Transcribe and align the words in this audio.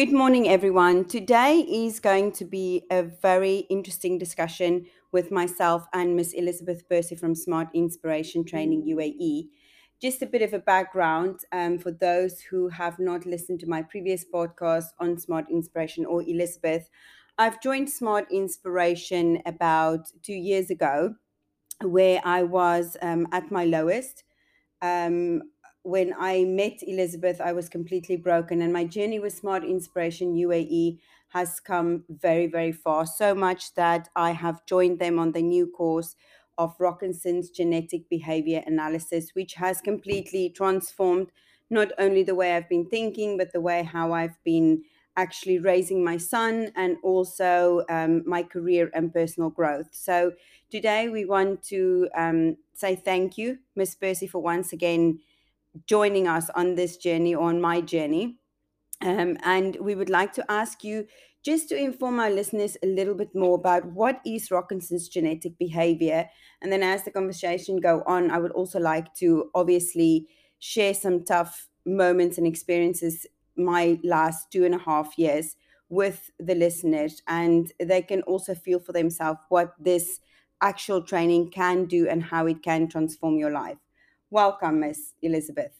Good 0.00 0.14
morning, 0.14 0.48
everyone. 0.48 1.04
Today 1.04 1.58
is 1.58 2.00
going 2.00 2.32
to 2.32 2.46
be 2.46 2.84
a 2.90 3.02
very 3.02 3.66
interesting 3.68 4.16
discussion 4.16 4.86
with 5.12 5.30
myself 5.30 5.86
and 5.92 6.16
Miss 6.16 6.32
Elizabeth 6.32 6.88
Percy 6.88 7.14
from 7.14 7.34
Smart 7.34 7.68
Inspiration 7.74 8.42
Training 8.42 8.86
UAE. 8.88 9.48
Just 10.00 10.22
a 10.22 10.26
bit 10.26 10.40
of 10.40 10.54
a 10.54 10.58
background 10.58 11.40
um, 11.52 11.76
for 11.76 11.90
those 11.90 12.40
who 12.40 12.70
have 12.70 12.98
not 12.98 13.26
listened 13.26 13.60
to 13.60 13.68
my 13.68 13.82
previous 13.82 14.24
podcast 14.24 14.86
on 14.98 15.18
Smart 15.18 15.44
Inspiration 15.50 16.06
or 16.06 16.22
Elizabeth. 16.22 16.88
I've 17.36 17.60
joined 17.60 17.90
Smart 17.90 18.24
Inspiration 18.32 19.42
about 19.44 20.06
two 20.22 20.32
years 20.32 20.70
ago, 20.70 21.16
where 21.82 22.22
I 22.24 22.44
was 22.44 22.96
um, 23.02 23.26
at 23.32 23.50
my 23.50 23.66
lowest. 23.66 24.24
Um, 24.80 25.42
when 25.82 26.14
I 26.18 26.44
met 26.44 26.78
Elizabeth, 26.82 27.40
I 27.40 27.52
was 27.52 27.68
completely 27.68 28.16
broken, 28.16 28.60
and 28.62 28.72
my 28.72 28.84
journey 28.84 29.18
with 29.18 29.32
Smart 29.32 29.64
Inspiration 29.64 30.34
UAE 30.34 30.98
has 31.28 31.60
come 31.60 32.04
very, 32.08 32.46
very 32.46 32.72
far. 32.72 33.06
So 33.06 33.34
much 33.34 33.74
that 33.74 34.08
I 34.16 34.32
have 34.32 34.66
joined 34.66 34.98
them 34.98 35.18
on 35.18 35.32
the 35.32 35.42
new 35.42 35.66
course 35.66 36.16
of 36.58 36.74
Rockinson's 36.78 37.50
genetic 37.50 38.08
behavior 38.10 38.62
analysis, 38.66 39.30
which 39.34 39.54
has 39.54 39.80
completely 39.80 40.50
transformed 40.50 41.30
not 41.70 41.92
only 41.98 42.22
the 42.22 42.34
way 42.34 42.54
I've 42.54 42.68
been 42.68 42.86
thinking, 42.86 43.38
but 43.38 43.52
the 43.52 43.60
way 43.60 43.82
how 43.84 44.12
I've 44.12 44.42
been 44.44 44.82
actually 45.16 45.58
raising 45.58 46.04
my 46.04 46.16
son 46.16 46.72
and 46.76 46.96
also 47.02 47.84
um, 47.88 48.22
my 48.26 48.42
career 48.42 48.90
and 48.94 49.12
personal 49.12 49.50
growth. 49.50 49.88
So 49.92 50.32
today 50.70 51.08
we 51.08 51.24
want 51.24 51.62
to 51.64 52.08
um, 52.16 52.56
say 52.74 52.96
thank 52.96 53.38
you, 53.38 53.58
Miss 53.76 53.94
Percy, 53.94 54.26
for 54.26 54.40
once 54.40 54.72
again 54.72 55.20
joining 55.86 56.26
us 56.26 56.50
on 56.54 56.74
this 56.74 56.96
journey, 56.96 57.34
on 57.34 57.60
my 57.60 57.80
journey. 57.80 58.38
Um, 59.02 59.38
and 59.44 59.76
we 59.80 59.94
would 59.94 60.10
like 60.10 60.32
to 60.34 60.50
ask 60.50 60.84
you 60.84 61.06
just 61.42 61.68
to 61.70 61.76
inform 61.76 62.20
our 62.20 62.30
listeners 62.30 62.76
a 62.82 62.86
little 62.86 63.14
bit 63.14 63.34
more 63.34 63.54
about 63.54 63.86
what 63.86 64.20
is 64.26 64.50
Rockinson's 64.50 65.08
genetic 65.08 65.58
behavior. 65.58 66.28
And 66.60 66.70
then 66.70 66.82
as 66.82 67.04
the 67.04 67.10
conversation 67.10 67.80
go 67.80 68.02
on, 68.06 68.30
I 68.30 68.38
would 68.38 68.52
also 68.52 68.78
like 68.78 69.14
to 69.14 69.50
obviously 69.54 70.28
share 70.58 70.92
some 70.92 71.24
tough 71.24 71.68
moments 71.86 72.36
and 72.36 72.46
experiences 72.46 73.26
my 73.56 73.98
last 74.04 74.50
two 74.52 74.64
and 74.64 74.74
a 74.74 74.78
half 74.78 75.18
years 75.18 75.56
with 75.88 76.30
the 76.38 76.54
listeners 76.54 77.22
and 77.26 77.72
they 77.80 78.00
can 78.00 78.22
also 78.22 78.54
feel 78.54 78.78
for 78.78 78.92
themselves 78.92 79.40
what 79.48 79.74
this 79.80 80.20
actual 80.60 81.02
training 81.02 81.50
can 81.50 81.84
do 81.86 82.06
and 82.06 82.22
how 82.22 82.46
it 82.46 82.62
can 82.62 82.86
transform 82.88 83.38
your 83.38 83.50
life. 83.50 83.78
Welcome, 84.30 84.80
Miss 84.80 85.14
Elizabeth. 85.22 85.72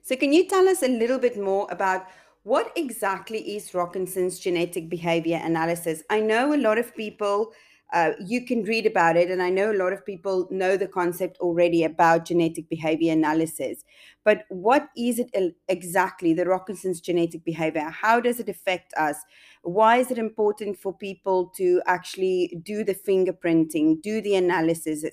So, 0.00 0.16
can 0.16 0.32
you 0.32 0.48
tell 0.48 0.68
us 0.68 0.82
a 0.82 0.88
little 0.88 1.18
bit 1.18 1.38
more 1.38 1.68
about 1.70 2.06
what 2.44 2.72
exactly 2.76 3.56
is 3.56 3.74
Rockinson's 3.74 4.38
genetic 4.38 4.88
behavior 4.88 5.38
analysis? 5.42 6.02
I 6.08 6.20
know 6.20 6.54
a 6.54 6.56
lot 6.56 6.78
of 6.78 6.96
people 6.96 7.52
uh, 7.92 8.12
you 8.24 8.44
can 8.44 8.62
read 8.62 8.86
about 8.86 9.16
it. 9.16 9.30
And 9.30 9.42
I 9.42 9.50
know 9.50 9.72
a 9.72 9.74
lot 9.74 9.92
of 9.92 10.06
people 10.06 10.46
know 10.50 10.76
the 10.76 10.86
concept 10.86 11.38
already 11.38 11.84
about 11.84 12.24
genetic 12.24 12.68
behavior 12.68 13.12
analysis. 13.12 13.84
But 14.24 14.44
what 14.48 14.88
is 14.96 15.18
it 15.18 15.30
exactly, 15.68 16.34
the 16.34 16.44
Rockinson's 16.44 17.00
genetic 17.00 17.44
behavior? 17.44 17.88
How 17.90 18.20
does 18.20 18.38
it 18.38 18.48
affect 18.48 18.92
us? 18.94 19.16
Why 19.62 19.96
is 19.96 20.10
it 20.10 20.18
important 20.18 20.78
for 20.78 20.92
people 20.92 21.46
to 21.56 21.82
actually 21.86 22.60
do 22.62 22.84
the 22.84 22.94
fingerprinting, 22.94 24.02
do 24.02 24.20
the 24.20 24.36
analysis? 24.36 25.04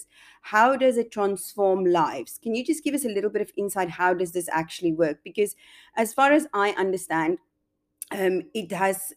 How 0.41 0.75
does 0.75 0.97
it 0.97 1.11
transform 1.11 1.85
lives? 1.85 2.39
Can 2.43 2.53
you 2.53 2.63
just 2.63 2.83
give 2.83 2.93
us 2.93 3.05
a 3.05 3.09
little 3.09 3.29
bit 3.29 3.41
of 3.41 3.51
insight? 3.57 3.89
How 3.89 4.13
does 4.13 4.33
this 4.33 4.49
actually 4.51 4.93
work? 4.93 5.19
Because 5.23 5.55
as 5.95 6.13
far 6.13 6.31
as 6.31 6.47
I 6.53 6.71
understand, 6.71 7.39
um, 8.11 8.43
it 8.53 8.71
has 8.71 9.13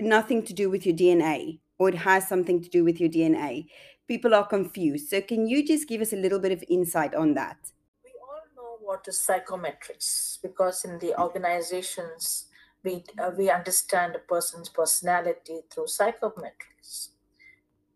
nothing 0.00 0.42
to 0.44 0.52
do 0.52 0.68
with 0.68 0.84
your 0.84 0.96
DNA 0.96 1.60
or 1.78 1.88
it 1.88 1.94
has 1.94 2.28
something 2.28 2.62
to 2.62 2.68
do 2.68 2.84
with 2.84 3.00
your 3.00 3.08
DNA. 3.08 3.66
People 4.06 4.34
are 4.34 4.46
confused. 4.46 5.08
So, 5.08 5.20
can 5.20 5.46
you 5.46 5.66
just 5.66 5.88
give 5.88 6.00
us 6.00 6.12
a 6.12 6.16
little 6.16 6.38
bit 6.38 6.52
of 6.52 6.62
insight 6.68 7.14
on 7.14 7.34
that? 7.34 7.56
We 8.04 8.10
all 8.20 8.42
know 8.56 8.76
what 8.80 9.06
is 9.08 9.16
psychometrics 9.16 10.40
because 10.42 10.84
in 10.84 10.98
the 10.98 11.18
organizations, 11.20 12.46
we, 12.82 13.02
uh, 13.18 13.30
we 13.36 13.50
understand 13.50 14.14
a 14.14 14.18
person's 14.18 14.68
personality 14.68 15.60
through 15.70 15.86
psychometrics. 15.86 17.08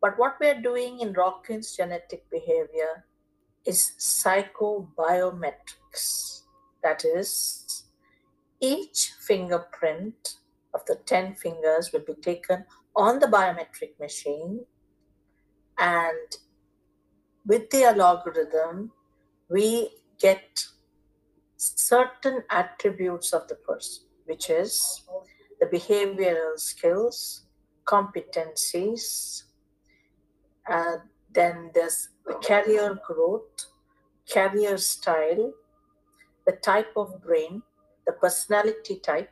But 0.00 0.18
what 0.18 0.36
we're 0.40 0.60
doing 0.60 1.00
in 1.00 1.12
Rockins 1.12 1.76
genetic 1.76 2.30
behavior 2.30 3.04
is 3.66 3.92
psychobiometrics. 3.98 6.42
That 6.82 7.04
is, 7.04 7.84
each 8.60 9.12
fingerprint 9.20 10.36
of 10.72 10.86
the 10.86 10.94
10 10.94 11.34
fingers 11.34 11.92
will 11.92 12.04
be 12.06 12.14
taken 12.14 12.64
on 12.96 13.18
the 13.18 13.26
biometric 13.26 13.98
machine 14.00 14.64
and 15.78 16.36
with 17.46 17.70
the 17.70 17.84
algorithm 17.84 18.90
we 19.48 19.90
get 20.18 20.66
certain 21.56 22.42
attributes 22.50 23.32
of 23.32 23.46
the 23.48 23.54
person 23.54 24.04
which 24.26 24.50
is 24.50 25.02
the 25.60 25.66
behavioral 25.66 26.58
skills 26.58 27.46
competencies 27.84 29.44
uh, 30.70 30.96
then 31.32 31.70
there's 31.74 32.08
the 32.26 32.34
career 32.34 32.98
growth 33.06 33.66
career 34.32 34.76
style 34.76 35.52
the 36.46 36.52
type 36.52 36.92
of 36.96 37.22
brain 37.22 37.62
the 38.06 38.12
personality 38.12 39.00
type 39.00 39.30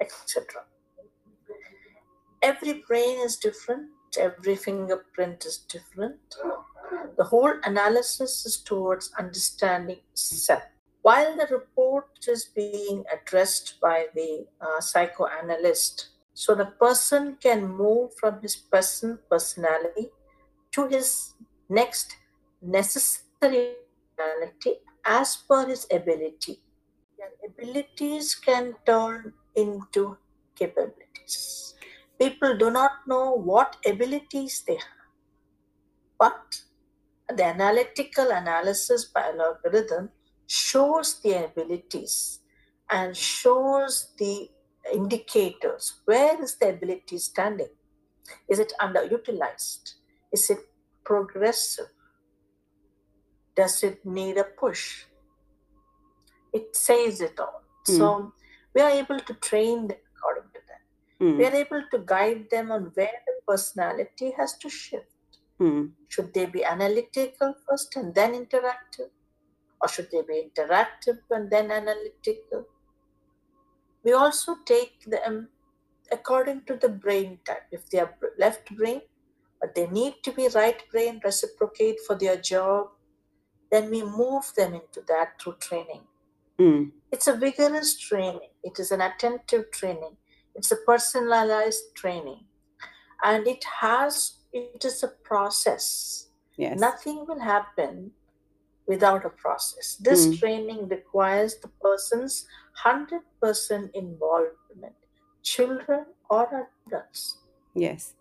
etc 0.00 0.67
every 2.42 2.84
brain 2.86 3.18
is 3.20 3.36
different, 3.36 3.88
every 4.18 4.56
fingerprint 4.56 5.44
is 5.44 5.58
different. 5.58 6.18
The 7.16 7.24
whole 7.24 7.52
analysis 7.64 8.46
is 8.46 8.58
towards 8.58 9.12
understanding 9.18 10.00
self. 10.14 10.62
While 11.02 11.36
the 11.36 11.46
report 11.50 12.06
is 12.26 12.46
being 12.54 13.04
addressed 13.12 13.80
by 13.80 14.06
the 14.14 14.46
uh, 14.60 14.80
psychoanalyst, 14.80 16.08
so 16.34 16.54
the 16.54 16.66
person 16.66 17.36
can 17.40 17.66
move 17.66 18.14
from 18.14 18.40
his 18.40 18.56
person 18.56 19.18
personality 19.28 20.10
to 20.72 20.86
his 20.86 21.34
next 21.68 22.16
necessary 22.62 23.74
personality 24.16 24.76
as 25.04 25.36
per 25.36 25.66
his 25.66 25.86
ability. 25.90 26.60
And 27.20 27.52
abilities 27.52 28.34
can 28.34 28.74
turn 28.86 29.32
into 29.56 30.16
capabilities 30.54 31.74
people 32.18 32.56
do 32.56 32.70
not 32.70 32.92
know 33.06 33.32
what 33.32 33.76
abilities 33.86 34.62
they 34.66 34.74
have. 34.74 34.98
But 36.18 36.62
the 37.28 37.44
analytical 37.44 38.30
analysis 38.30 39.04
by 39.04 39.32
algorithm 39.38 40.10
shows 40.46 41.20
the 41.20 41.44
abilities 41.44 42.40
and 42.90 43.16
shows 43.16 44.12
the 44.18 44.48
indicators. 44.92 46.00
Where 46.06 46.42
is 46.42 46.56
the 46.56 46.70
ability 46.70 47.18
standing? 47.18 47.68
Is 48.48 48.58
it 48.58 48.72
underutilized? 48.80 49.94
Is 50.32 50.50
it 50.50 50.58
progressive? 51.04 51.86
Does 53.54 53.82
it 53.82 54.04
need 54.04 54.38
a 54.38 54.44
push? 54.44 55.04
It 56.52 56.74
says 56.74 57.20
it 57.20 57.38
all. 57.38 57.62
Mm. 57.86 57.96
So 57.96 58.32
we 58.74 58.80
are 58.80 58.90
able 58.90 59.20
to 59.20 59.34
train 59.34 59.88
them 59.88 59.98
according 59.98 59.98
to 59.98 60.07
Mm. 61.20 61.36
We 61.36 61.46
are 61.46 61.54
able 61.54 61.82
to 61.90 61.98
guide 62.04 62.46
them 62.50 62.70
on 62.70 62.92
where 62.94 63.18
the 63.26 63.32
personality 63.46 64.32
has 64.36 64.56
to 64.58 64.68
shift. 64.68 65.14
Mm. 65.60 65.90
Should 66.08 66.32
they 66.32 66.46
be 66.46 66.64
analytical 66.64 67.54
first 67.68 67.96
and 67.96 68.14
then 68.14 68.34
interactive? 68.34 69.10
Or 69.80 69.88
should 69.88 70.10
they 70.10 70.22
be 70.22 70.48
interactive 70.48 71.18
and 71.30 71.50
then 71.50 71.70
analytical? 71.70 72.66
We 74.04 74.12
also 74.12 74.56
take 74.64 75.04
them 75.06 75.48
according 76.12 76.62
to 76.66 76.76
the 76.76 76.88
brain 76.88 77.38
type. 77.44 77.66
If 77.72 77.90
they 77.90 77.98
are 77.98 78.14
left 78.38 78.74
brain, 78.76 79.02
but 79.60 79.74
they 79.74 79.88
need 79.88 80.14
to 80.22 80.32
be 80.32 80.48
right 80.54 80.80
brain, 80.90 81.20
reciprocate 81.24 81.98
for 82.06 82.16
their 82.16 82.36
job, 82.36 82.88
then 83.70 83.90
we 83.90 84.02
move 84.02 84.52
them 84.56 84.74
into 84.74 85.02
that 85.08 85.40
through 85.40 85.56
training. 85.60 86.02
Mm. 86.58 86.92
It's 87.12 87.26
a 87.26 87.34
vigorous 87.34 87.98
training, 87.98 88.50
it 88.62 88.78
is 88.78 88.90
an 88.90 89.00
attentive 89.00 89.70
training 89.72 90.16
it's 90.58 90.72
a 90.72 90.76
personalized 90.76 91.94
training. 91.94 92.44
And 93.24 93.46
it 93.46 93.64
has, 93.80 94.38
it 94.52 94.84
is 94.84 95.02
a 95.02 95.08
process. 95.08 96.28
Yes. 96.56 96.78
Nothing 96.78 97.24
will 97.26 97.40
happen 97.40 98.10
without 98.86 99.24
a 99.24 99.30
process. 99.30 99.96
This 99.96 100.26
mm. 100.26 100.38
training 100.38 100.88
requires 100.88 101.56
the 101.56 101.68
person's 101.80 102.46
100% 102.84 103.20
involvement, 103.94 104.94
children 105.42 106.06
or 106.28 106.68
adults. 106.86 107.38
Yes. 107.74 108.14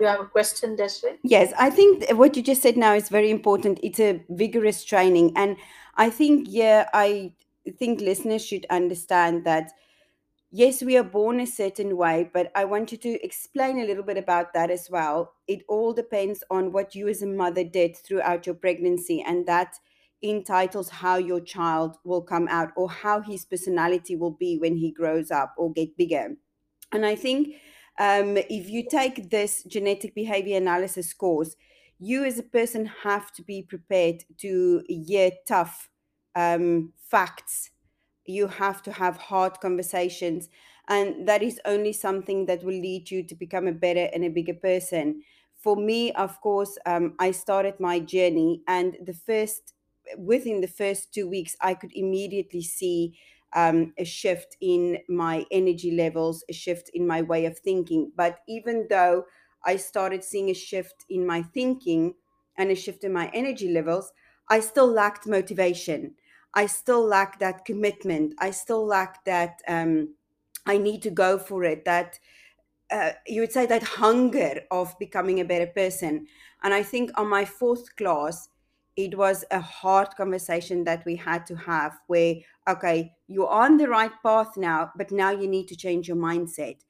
You 0.00 0.06
have 0.06 0.20
a 0.20 0.24
question, 0.24 0.74
Desiree? 0.74 1.18
Yes, 1.22 1.52
I 1.56 1.70
think 1.70 2.10
what 2.12 2.36
you 2.36 2.42
just 2.42 2.62
said 2.62 2.76
now 2.76 2.94
is 2.94 3.08
very 3.08 3.30
important. 3.30 3.78
It's 3.84 4.00
a 4.00 4.20
vigorous 4.28 4.84
training. 4.84 5.32
And 5.36 5.56
I 5.96 6.10
think, 6.10 6.48
yeah, 6.50 6.88
I 6.92 7.32
think 7.78 8.00
listeners 8.00 8.44
should 8.44 8.66
understand 8.70 9.44
that 9.44 9.70
yes, 10.50 10.82
we 10.82 10.96
are 10.96 11.04
born 11.04 11.40
a 11.40 11.46
certain 11.46 11.96
way, 11.96 12.30
but 12.32 12.50
I 12.54 12.64
want 12.64 12.92
you 12.92 12.98
to 12.98 13.24
explain 13.24 13.78
a 13.78 13.84
little 13.84 14.02
bit 14.02 14.18
about 14.18 14.52
that 14.54 14.70
as 14.70 14.88
well. 14.90 15.34
It 15.46 15.62
all 15.68 15.92
depends 15.92 16.42
on 16.50 16.72
what 16.72 16.94
you 16.94 17.08
as 17.08 17.22
a 17.22 17.26
mother 17.26 17.64
did 17.64 17.96
throughout 17.96 18.46
your 18.46 18.54
pregnancy, 18.54 19.22
and 19.22 19.46
that 19.46 19.74
entitles 20.22 20.90
how 20.90 21.16
your 21.16 21.40
child 21.40 21.96
will 22.04 22.22
come 22.22 22.46
out 22.48 22.72
or 22.76 22.90
how 22.90 23.20
his 23.22 23.44
personality 23.44 24.14
will 24.16 24.30
be 24.32 24.58
when 24.58 24.76
he 24.76 24.90
grows 24.92 25.30
up 25.30 25.54
or 25.56 25.72
get 25.72 25.96
bigger. 25.96 26.36
And 26.92 27.06
I 27.06 27.14
think 27.16 27.56
um, 27.98 28.36
if 28.36 28.68
you 28.68 28.88
take 28.88 29.30
this 29.30 29.62
genetic 29.64 30.14
behavior 30.14 30.56
analysis 30.56 31.12
course, 31.12 31.56
you 31.98 32.24
as 32.24 32.38
a 32.38 32.42
person 32.42 32.86
have 32.86 33.32
to 33.32 33.42
be 33.42 33.62
prepared 33.62 34.24
to 34.38 34.82
hear 34.88 35.30
tough 35.46 35.90
um, 36.34 36.92
facts 36.96 37.70
you 38.26 38.46
have 38.46 38.82
to 38.82 38.92
have 38.92 39.16
hard 39.16 39.60
conversations 39.60 40.48
and 40.88 41.26
that 41.28 41.42
is 41.42 41.60
only 41.64 41.92
something 41.92 42.46
that 42.46 42.62
will 42.64 42.74
lead 42.78 43.10
you 43.10 43.22
to 43.22 43.34
become 43.34 43.66
a 43.66 43.72
better 43.72 44.08
and 44.12 44.24
a 44.24 44.28
bigger 44.28 44.54
person. 44.54 45.22
For 45.56 45.76
me 45.76 46.12
of 46.12 46.40
course 46.40 46.78
um, 46.86 47.14
i 47.18 47.30
started 47.32 47.78
my 47.80 48.00
journey 48.00 48.62
and 48.66 48.96
the 49.04 49.12
first 49.14 49.74
within 50.16 50.60
the 50.60 50.68
first 50.68 51.12
two 51.12 51.28
weeks 51.28 51.54
i 51.60 51.74
could 51.74 51.92
immediately 51.94 52.62
see 52.62 53.18
um, 53.52 53.92
a 53.98 54.04
shift 54.04 54.56
in 54.60 54.98
my 55.08 55.44
energy 55.50 55.90
levels 55.90 56.44
a 56.48 56.52
shift 56.52 56.88
in 56.94 57.04
my 57.06 57.20
way 57.20 57.44
of 57.46 57.58
thinking. 57.58 58.12
But 58.16 58.40
even 58.48 58.86
though 58.88 59.24
i 59.64 59.76
started 59.76 60.24
seeing 60.24 60.48
a 60.48 60.54
shift 60.54 61.04
in 61.08 61.26
my 61.26 61.42
thinking 61.42 62.14
and 62.56 62.70
a 62.70 62.74
shift 62.74 63.04
in 63.04 63.12
my 63.12 63.28
energy 63.34 63.68
levels 63.70 64.12
i 64.48 64.60
still 64.60 64.86
lacked 64.86 65.26
motivation 65.26 66.14
I 66.54 66.66
still 66.66 67.04
lack 67.04 67.38
that 67.38 67.64
commitment. 67.64 68.34
I 68.38 68.50
still 68.50 68.84
lack 68.84 69.24
that 69.24 69.60
um, 69.68 70.14
I 70.66 70.78
need 70.78 71.02
to 71.02 71.10
go 71.10 71.38
for 71.38 71.64
it. 71.64 71.84
That 71.84 72.18
uh, 72.90 73.12
you 73.26 73.40
would 73.40 73.52
say 73.52 73.66
that 73.66 73.82
hunger 73.82 74.62
of 74.70 74.98
becoming 74.98 75.40
a 75.40 75.44
better 75.44 75.66
person. 75.66 76.26
And 76.62 76.74
I 76.74 76.82
think 76.82 77.10
on 77.16 77.28
my 77.28 77.44
fourth 77.44 77.94
class, 77.96 78.48
it 78.96 79.16
was 79.16 79.44
a 79.50 79.60
hard 79.60 80.08
conversation 80.16 80.84
that 80.84 81.04
we 81.04 81.16
had 81.16 81.46
to 81.46 81.56
have 81.56 81.98
where, 82.08 82.36
okay, 82.68 83.12
you're 83.28 83.48
on 83.48 83.76
the 83.76 83.88
right 83.88 84.12
path 84.22 84.56
now, 84.56 84.90
but 84.96 85.10
now 85.10 85.30
you 85.30 85.46
need 85.46 85.68
to 85.68 85.76
change 85.76 86.08
your 86.08 86.16
mindset. 86.16 86.80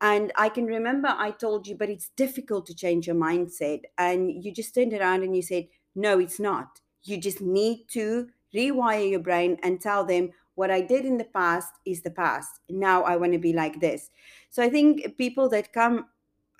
And 0.00 0.32
I 0.36 0.48
can 0.48 0.64
remember 0.64 1.08
I 1.08 1.32
told 1.32 1.66
you, 1.66 1.76
but 1.76 1.90
it's 1.90 2.10
difficult 2.16 2.66
to 2.66 2.74
change 2.74 3.06
your 3.06 3.16
mindset. 3.16 3.82
And 3.98 4.42
you 4.42 4.52
just 4.52 4.74
turned 4.74 4.94
around 4.94 5.22
and 5.22 5.36
you 5.36 5.42
said, 5.42 5.68
no, 5.94 6.18
it's 6.18 6.40
not. 6.40 6.80
You 7.02 7.18
just 7.18 7.40
need 7.40 7.86
to 7.90 8.28
rewire 8.54 9.10
your 9.10 9.20
brain 9.20 9.58
and 9.62 9.80
tell 9.80 10.04
them 10.04 10.30
what 10.54 10.70
I 10.70 10.80
did 10.80 11.04
in 11.04 11.16
the 11.16 11.24
past 11.24 11.72
is 11.86 12.02
the 12.02 12.10
past. 12.10 12.60
Now 12.68 13.02
I 13.02 13.16
want 13.16 13.32
to 13.32 13.38
be 13.38 13.52
like 13.52 13.80
this. 13.80 14.10
So 14.50 14.62
I 14.62 14.68
think 14.68 15.16
people 15.16 15.48
that 15.50 15.72
come 15.72 16.06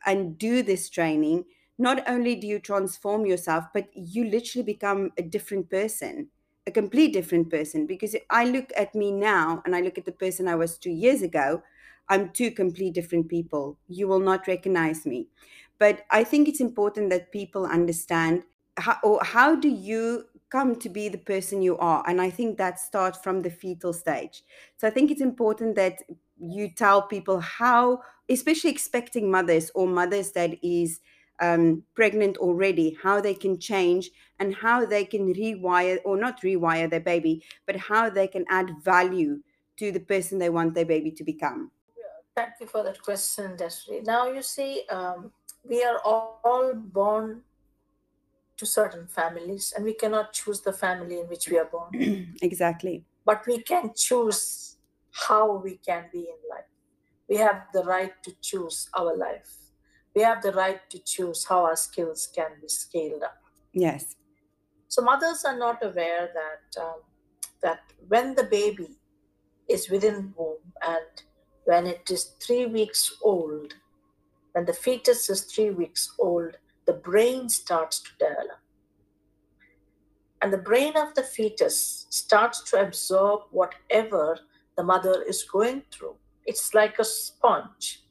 and 0.07 0.39
do 0.39 0.63
this 0.63 0.89
training, 0.89 1.45
not 1.79 2.09
only 2.09 2.37
do 2.37 2.47
you 2.47 2.59
transform 2.59 3.27
yourself, 3.27 3.65
but 3.75 3.89
you 3.95 4.25
literally 4.25 4.65
become 4.65 5.11
a 5.19 5.23
different 5.23 5.69
person, 5.71 6.29
a 6.67 6.71
complete 6.71 7.13
different 7.13 7.51
person. 7.51 7.87
Because 7.87 8.17
I 8.31 8.45
look 8.45 8.73
at 8.77 8.95
me 8.95 9.13
now 9.13 9.63
and 9.65 9.77
I 9.77 9.81
look 9.81 9.99
at 9.99 10.07
the 10.07 10.13
person 10.13 10.49
I 10.49 10.55
was 10.55 10.79
two 10.79 10.91
years 10.91 11.23
ago, 11.23 11.63
I'm 12.09 12.33
two 12.33 12.51
complete 12.51 12.95
different 12.95 13.29
people. 13.29 13.79
You 13.87 14.09
will 14.09 14.19
not 14.19 14.47
recognize 14.47 15.05
me. 15.07 15.29
But 15.79 16.05
I 16.11 16.25
think 16.25 16.49
it's 16.49 16.61
important 16.61 17.11
that 17.11 17.33
people 17.33 17.67
understand 17.67 18.45
how, 18.77 18.99
or 19.03 19.23
how 19.23 19.57
do 19.57 19.69
you 19.69 20.25
come 20.51 20.77
to 20.77 20.89
be 20.89 21.09
the 21.09 21.19
person 21.19 21.63
you 21.63 21.77
are 21.79 22.03
and 22.07 22.21
i 22.21 22.29
think 22.29 22.59
that 22.59 22.79
starts 22.79 23.19
from 23.19 23.43
the 23.43 23.51
fetal 23.51 23.93
stage. 23.93 24.43
So 24.77 24.87
i 24.89 24.91
think 24.91 25.11
it's 25.11 25.21
important 25.21 25.77
that 25.77 26.03
you 26.39 26.71
tell 26.71 27.03
people 27.03 27.41
how 27.41 28.01
especially 28.29 28.71
expecting 28.71 29.31
mothers 29.31 29.71
or 29.75 29.87
mothers 29.87 30.33
that 30.33 30.53
is 30.63 31.01
um, 31.41 31.83
pregnant 31.95 32.37
already 32.37 32.99
how 33.03 33.21
they 33.21 33.35
can 33.35 33.59
change 33.59 34.11
and 34.39 34.55
how 34.55 34.85
they 34.85 35.05
can 35.05 35.33
rewire 35.35 35.99
or 36.05 36.17
not 36.17 36.43
rewire 36.43 36.89
their 36.89 37.01
baby 37.01 37.43
but 37.67 37.77
how 37.77 38.11
they 38.11 38.27
can 38.27 38.45
add 38.49 38.71
value 38.83 39.41
to 39.81 39.91
the 39.91 40.01
person 40.01 40.39
they 40.39 40.51
want 40.51 40.75
their 40.75 40.85
baby 40.85 41.11
to 41.11 41.25
become. 41.25 41.71
Thank 42.37 42.55
you 42.61 42.67
for 42.67 42.83
that 42.85 43.03
question, 43.03 43.57
Desiree. 43.57 44.03
Now, 44.03 44.31
you 44.31 44.43
see, 44.43 44.85
um, 44.91 45.33
we 45.65 45.83
are 45.83 45.99
all 46.05 46.75
born 46.75 47.43
to 48.61 48.67
certain 48.67 49.07
families, 49.07 49.73
and 49.75 49.85
we 49.85 49.95
cannot 49.95 50.35
choose 50.35 50.61
the 50.61 50.73
family 50.73 51.19
in 51.19 51.27
which 51.29 51.49
we 51.49 51.59
are 51.59 51.65
born. 51.65 52.37
exactly. 52.43 53.05
But 53.25 53.47
we 53.47 53.63
can 53.63 53.93
choose 53.97 54.77
how 55.29 55.57
we 55.57 55.79
can 55.79 56.05
be 56.13 56.21
in 56.21 56.41
life. 56.55 56.71
We 57.29 57.37
have 57.37 57.63
the 57.73 57.85
right 57.85 58.13
to 58.23 58.33
choose 58.43 58.89
our 58.95 59.17
life. 59.17 59.51
We 60.15 60.23
have 60.23 60.43
the 60.43 60.53
right 60.53 60.81
to 60.91 60.99
choose 60.99 61.47
how 61.49 61.65
our 61.65 61.77
skills 61.77 62.29
can 62.35 62.51
be 62.61 62.69
scaled 62.69 63.23
up. 63.23 63.41
Yes. 63.73 64.17
So 64.89 65.01
mothers 65.03 65.45
are 65.47 65.57
not 65.57 65.83
aware 65.83 66.29
that 66.41 66.83
um, 66.83 67.01
that 67.63 67.81
when 68.09 68.35
the 68.35 68.45
baby 68.45 68.91
is 69.69 69.89
within 69.89 70.35
womb 70.37 70.59
and 70.87 71.23
when 71.65 71.87
it 71.87 72.11
is 72.11 72.35
three 72.45 72.67
weeks 72.67 73.17
old, 73.23 73.75
when 74.53 74.67
the 74.67 74.75
fetus 74.75 75.31
is 75.31 75.43
three 75.43 75.71
weeks 75.71 76.13
old, 76.19 76.57
the 76.91 76.97
brain 76.97 77.49
starts 77.49 78.01
to 78.01 78.11
develop. 78.19 78.59
And 80.43 80.53
the 80.53 80.59
brain 80.59 80.97
of 80.97 81.15
the 81.15 81.23
fetus 81.23 82.07
starts 82.11 82.65
to 82.71 82.81
absorb 82.81 83.43
whatever 83.53 84.41
the 84.77 84.83
mother 84.83 85.23
is 85.23 85.45
going 85.45 85.85
through. 85.93 86.17
It's 86.47 86.75
like 86.75 86.99
a 86.99 87.05
sponge 87.05 88.03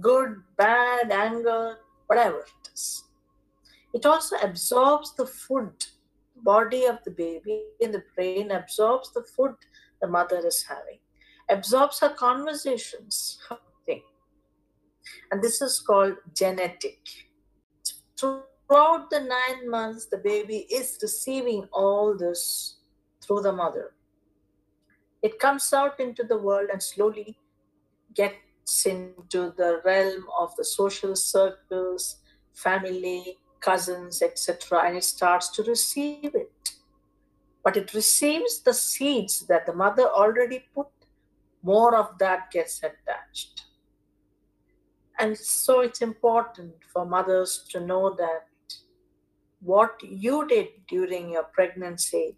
good, 0.00 0.36
bad, 0.56 1.10
anger, 1.10 1.78
whatever 2.06 2.38
it 2.38 2.70
is. 2.72 3.02
It 3.92 4.06
also 4.06 4.36
absorbs 4.36 5.16
the 5.16 5.26
food, 5.26 5.74
body 6.36 6.84
of 6.84 6.98
the 7.04 7.10
baby 7.10 7.64
in 7.80 7.90
the 7.90 8.04
brain 8.14 8.52
absorbs 8.52 9.12
the 9.12 9.24
food 9.24 9.56
the 10.00 10.06
mother 10.06 10.40
is 10.46 10.62
having, 10.62 11.00
absorbs 11.50 11.98
her 11.98 12.10
conversations, 12.10 13.40
her 13.48 13.58
thing. 13.86 14.02
And 15.32 15.42
this 15.42 15.60
is 15.60 15.82
called 15.84 16.14
genetic. 16.32 17.00
Throughout 18.18 19.10
the 19.10 19.20
nine 19.20 19.70
months, 19.70 20.06
the 20.06 20.18
baby 20.18 20.66
is 20.70 20.98
receiving 21.00 21.68
all 21.72 22.16
this 22.16 22.76
through 23.22 23.42
the 23.42 23.52
mother. 23.52 23.92
It 25.22 25.38
comes 25.38 25.72
out 25.72 26.00
into 26.00 26.24
the 26.24 26.38
world 26.38 26.68
and 26.72 26.82
slowly 26.82 27.38
gets 28.14 28.86
into 28.86 29.52
the 29.56 29.80
realm 29.84 30.24
of 30.38 30.54
the 30.56 30.64
social 30.64 31.14
circles, 31.14 32.16
family, 32.54 33.38
cousins, 33.60 34.22
etc., 34.22 34.82
and 34.86 34.96
it 34.96 35.04
starts 35.04 35.48
to 35.50 35.62
receive 35.62 36.34
it. 36.34 36.74
But 37.62 37.76
it 37.76 37.94
receives 37.94 38.60
the 38.60 38.74
seeds 38.74 39.46
that 39.46 39.66
the 39.66 39.74
mother 39.74 40.08
already 40.08 40.64
put, 40.74 40.88
more 41.62 41.94
of 41.94 42.18
that 42.18 42.50
gets 42.50 42.78
attached. 42.78 43.67
And 45.18 45.36
so 45.36 45.80
it's 45.80 46.00
important 46.00 46.74
for 46.92 47.04
mothers 47.04 47.64
to 47.70 47.80
know 47.80 48.14
that 48.16 48.46
what 49.60 50.00
you 50.02 50.46
did 50.46 50.68
during 50.88 51.30
your 51.30 51.44
pregnancy 51.44 52.36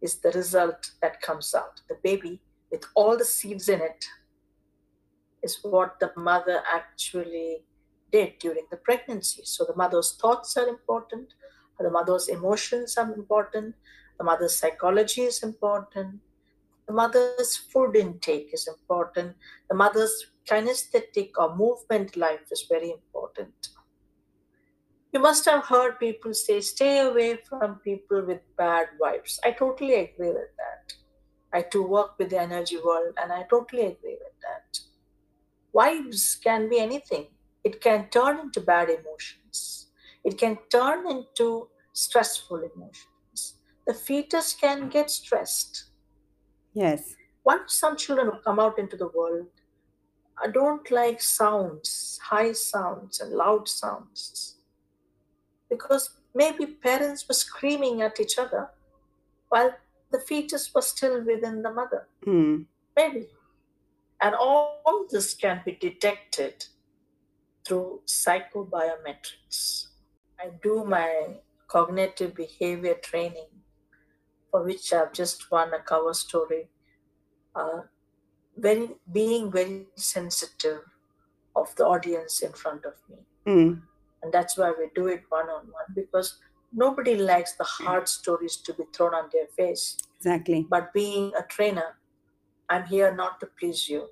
is 0.00 0.16
the 0.16 0.30
result 0.30 0.92
that 1.02 1.20
comes 1.20 1.54
out. 1.54 1.80
The 1.88 1.98
baby, 2.02 2.40
with 2.70 2.84
all 2.94 3.16
the 3.18 3.24
seeds 3.24 3.68
in 3.68 3.80
it, 3.80 4.04
is 5.42 5.58
what 5.62 6.00
the 6.00 6.12
mother 6.16 6.62
actually 6.72 7.64
did 8.10 8.38
during 8.38 8.66
the 8.70 8.78
pregnancy. 8.78 9.42
So 9.44 9.64
the 9.64 9.76
mother's 9.76 10.16
thoughts 10.16 10.56
are 10.56 10.66
important, 10.66 11.34
the 11.78 11.90
mother's 11.90 12.28
emotions 12.28 12.96
are 12.96 13.12
important, 13.12 13.74
the 14.18 14.24
mother's 14.24 14.56
psychology 14.56 15.22
is 15.22 15.42
important, 15.42 16.20
the 16.86 16.92
mother's 16.92 17.56
food 17.56 17.96
intake 17.96 18.50
is 18.52 18.68
important. 18.68 19.34
The 19.68 19.74
mother's 19.74 20.30
kinesthetic 20.46 21.32
or 21.36 21.54
movement 21.56 22.16
life 22.16 22.50
is 22.52 22.66
very 22.68 22.90
important. 22.90 23.68
You 25.12 25.18
must 25.20 25.44
have 25.46 25.64
heard 25.66 25.98
people 25.98 26.32
say, 26.34 26.60
stay 26.60 27.00
away 27.00 27.36
from 27.38 27.80
people 27.80 28.24
with 28.24 28.42
bad 28.56 28.88
vibes. 29.00 29.38
I 29.44 29.50
totally 29.52 29.94
agree 29.94 30.28
with 30.28 30.54
that. 30.58 30.94
I 31.52 31.62
too 31.62 31.82
work 31.82 32.18
with 32.18 32.30
the 32.30 32.38
energy 32.40 32.78
world 32.78 33.14
and 33.20 33.32
I 33.32 33.44
totally 33.50 33.86
agree 33.86 34.18
with 34.20 34.40
that. 34.42 34.80
Vibes 35.74 36.42
can 36.42 36.68
be 36.68 36.80
anything, 36.80 37.28
it 37.64 37.80
can 37.80 38.08
turn 38.10 38.40
into 38.40 38.60
bad 38.60 38.90
emotions, 38.90 39.90
it 40.24 40.38
can 40.38 40.58
turn 40.70 41.08
into 41.08 41.70
stressful 41.92 42.62
emotions. 42.74 43.58
The 43.86 43.94
fetus 43.94 44.54
can 44.54 44.88
get 44.88 45.10
stressed 45.10 45.86
Yes. 46.74 47.16
Once 47.44 47.72
some 47.74 47.96
children 47.96 48.26
who 48.30 48.38
come 48.42 48.58
out 48.60 48.78
into 48.78 48.94
the 48.96 49.08
world 49.08 49.46
I 50.42 50.48
don't 50.48 50.90
like 50.90 51.20
sounds, 51.22 52.20
high 52.22 52.52
sounds 52.52 53.20
and 53.20 53.32
loud 53.32 53.68
sounds. 53.68 54.56
Because 55.70 56.10
maybe 56.34 56.66
parents 56.66 57.26
were 57.26 57.34
screaming 57.34 58.02
at 58.02 58.20
each 58.20 58.38
other 58.38 58.70
while 59.48 59.74
the 60.12 60.20
fetus 60.20 60.72
was 60.74 60.88
still 60.88 61.24
within 61.24 61.62
the 61.62 61.72
mother. 61.72 62.06
Mm. 62.26 62.66
Maybe. 62.96 63.26
And 64.20 64.34
all 64.34 65.06
this 65.10 65.34
can 65.34 65.62
be 65.64 65.72
detected 65.72 66.66
through 67.66 68.00
psychobiometrics. 68.06 69.88
I 70.38 70.50
do 70.62 70.84
my 70.84 71.36
cognitive 71.68 72.34
behavior 72.34 72.94
training, 72.94 73.48
for 74.50 74.62
which 74.62 74.92
I've 74.92 75.12
just 75.12 75.50
won 75.50 75.74
a 75.74 75.80
cover 75.80 76.14
story. 76.14 76.68
Uh, 77.54 77.82
very 78.56 78.88
being 79.12 79.50
very 79.52 79.86
sensitive 79.96 80.80
of 81.54 81.74
the 81.76 81.86
audience 81.86 82.40
in 82.42 82.52
front 82.52 82.84
of 82.84 82.94
me, 83.08 83.16
Mm. 83.46 83.82
and 84.22 84.32
that's 84.32 84.56
why 84.58 84.72
we 84.78 84.88
do 84.94 85.06
it 85.08 85.22
one 85.28 85.48
on 85.48 85.66
one 85.72 85.84
because 85.94 86.38
nobody 86.72 87.16
likes 87.16 87.52
the 87.56 87.64
hard 87.64 88.08
stories 88.08 88.56
to 88.56 88.74
be 88.74 88.84
thrown 88.92 89.14
on 89.14 89.28
their 89.32 89.46
face. 89.46 89.96
Exactly. 90.18 90.66
But 90.68 90.92
being 90.92 91.32
a 91.38 91.42
trainer, 91.42 91.96
I'm 92.68 92.84
here 92.84 93.14
not 93.14 93.40
to 93.40 93.46
please 93.58 93.88
you. 93.88 94.08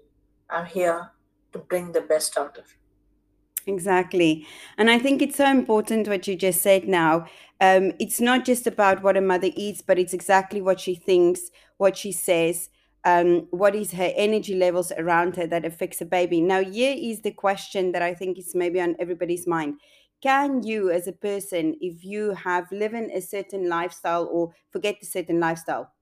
I'm 0.48 0.66
here 0.66 1.10
to 1.52 1.58
bring 1.58 1.92
the 1.92 2.00
best 2.00 2.38
out 2.38 2.56
of 2.58 2.64
you. 2.72 3.72
Exactly. 3.74 4.46
And 4.76 4.90
I 4.90 4.98
think 4.98 5.22
it's 5.22 5.36
so 5.36 5.50
important 5.50 6.06
what 6.08 6.26
you 6.26 6.36
just 6.36 6.60
said 6.62 6.86
now. 6.86 7.26
Um, 7.60 7.92
it's 7.98 8.20
not 8.20 8.44
just 8.44 8.66
about 8.66 9.02
what 9.02 9.16
a 9.16 9.20
mother 9.22 9.50
eats, 9.54 9.80
but 9.82 9.98
it's 9.98 10.12
exactly 10.12 10.60
what 10.60 10.78
she 10.80 10.94
thinks, 10.94 11.50
what 11.78 11.96
she 11.96 12.12
says, 12.12 12.68
um, 13.04 13.46
what 13.50 13.75
is 13.75 13.92
her 13.92 14.12
energy 14.16 14.54
levels 14.54 14.90
around 14.92 15.37
her 15.37 15.46
that 15.46 15.64
affects 15.64 16.00
a 16.00 16.06
baby. 16.06 16.40
Now, 16.40 16.64
here 16.64 16.96
is 16.99 17.20
the 17.20 17.32
question 17.32 17.92
that 17.92 18.02
I 18.02 18.14
think 18.14 18.38
is 18.38 18.54
maybe 18.54 18.80
on 18.80 18.96
everybody's 18.99 19.46
mind. 19.46 19.75
Can 20.23 20.62
you, 20.62 20.90
as 20.90 21.06
a 21.06 21.12
person, 21.12 21.76
if 21.80 22.02
you 22.02 22.30
have 22.30 22.73
living 22.73 23.11
a 23.11 23.20
certain 23.20 23.68
lifestyle 23.68 24.26
or 24.32 24.52
forget 24.70 24.96
the 25.00 25.06
certain 25.06 25.38
lifestyle, 25.38 25.92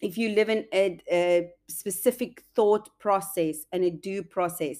if 0.00 0.16
you 0.16 0.30
live 0.30 0.48
in 0.48 0.64
a, 0.72 0.98
a 1.10 1.50
specific 1.68 2.42
thought 2.54 2.88
process 2.98 3.58
and 3.72 3.84
a 3.84 3.90
do 3.90 4.22
process, 4.22 4.78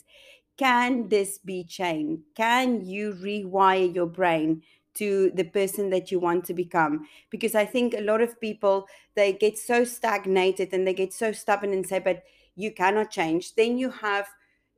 can 0.56 1.08
this 1.08 1.38
be 1.38 1.64
changed? 1.64 2.22
Can 2.34 2.82
you 2.86 3.12
rewire 3.12 3.94
your 3.94 4.06
brain 4.06 4.62
to 4.96 5.30
the 5.34 5.44
person 5.44 5.90
that 5.90 6.10
you 6.10 6.18
want 6.18 6.44
to 6.46 6.54
become? 6.54 7.06
Because 7.30 7.54
I 7.54 7.64
think 7.64 7.94
a 7.94 8.00
lot 8.00 8.20
of 8.20 8.40
people 8.40 8.86
they 9.14 9.32
get 9.32 9.58
so 9.58 9.84
stagnated 9.84 10.72
and 10.72 10.86
they 10.86 10.94
get 10.94 11.12
so 11.12 11.32
stubborn 11.32 11.72
and 11.72 11.86
say, 11.86 11.98
but 11.98 12.22
you 12.54 12.72
cannot 12.72 13.10
change. 13.10 13.54
Then 13.54 13.78
you 13.78 13.90
have 13.90 14.26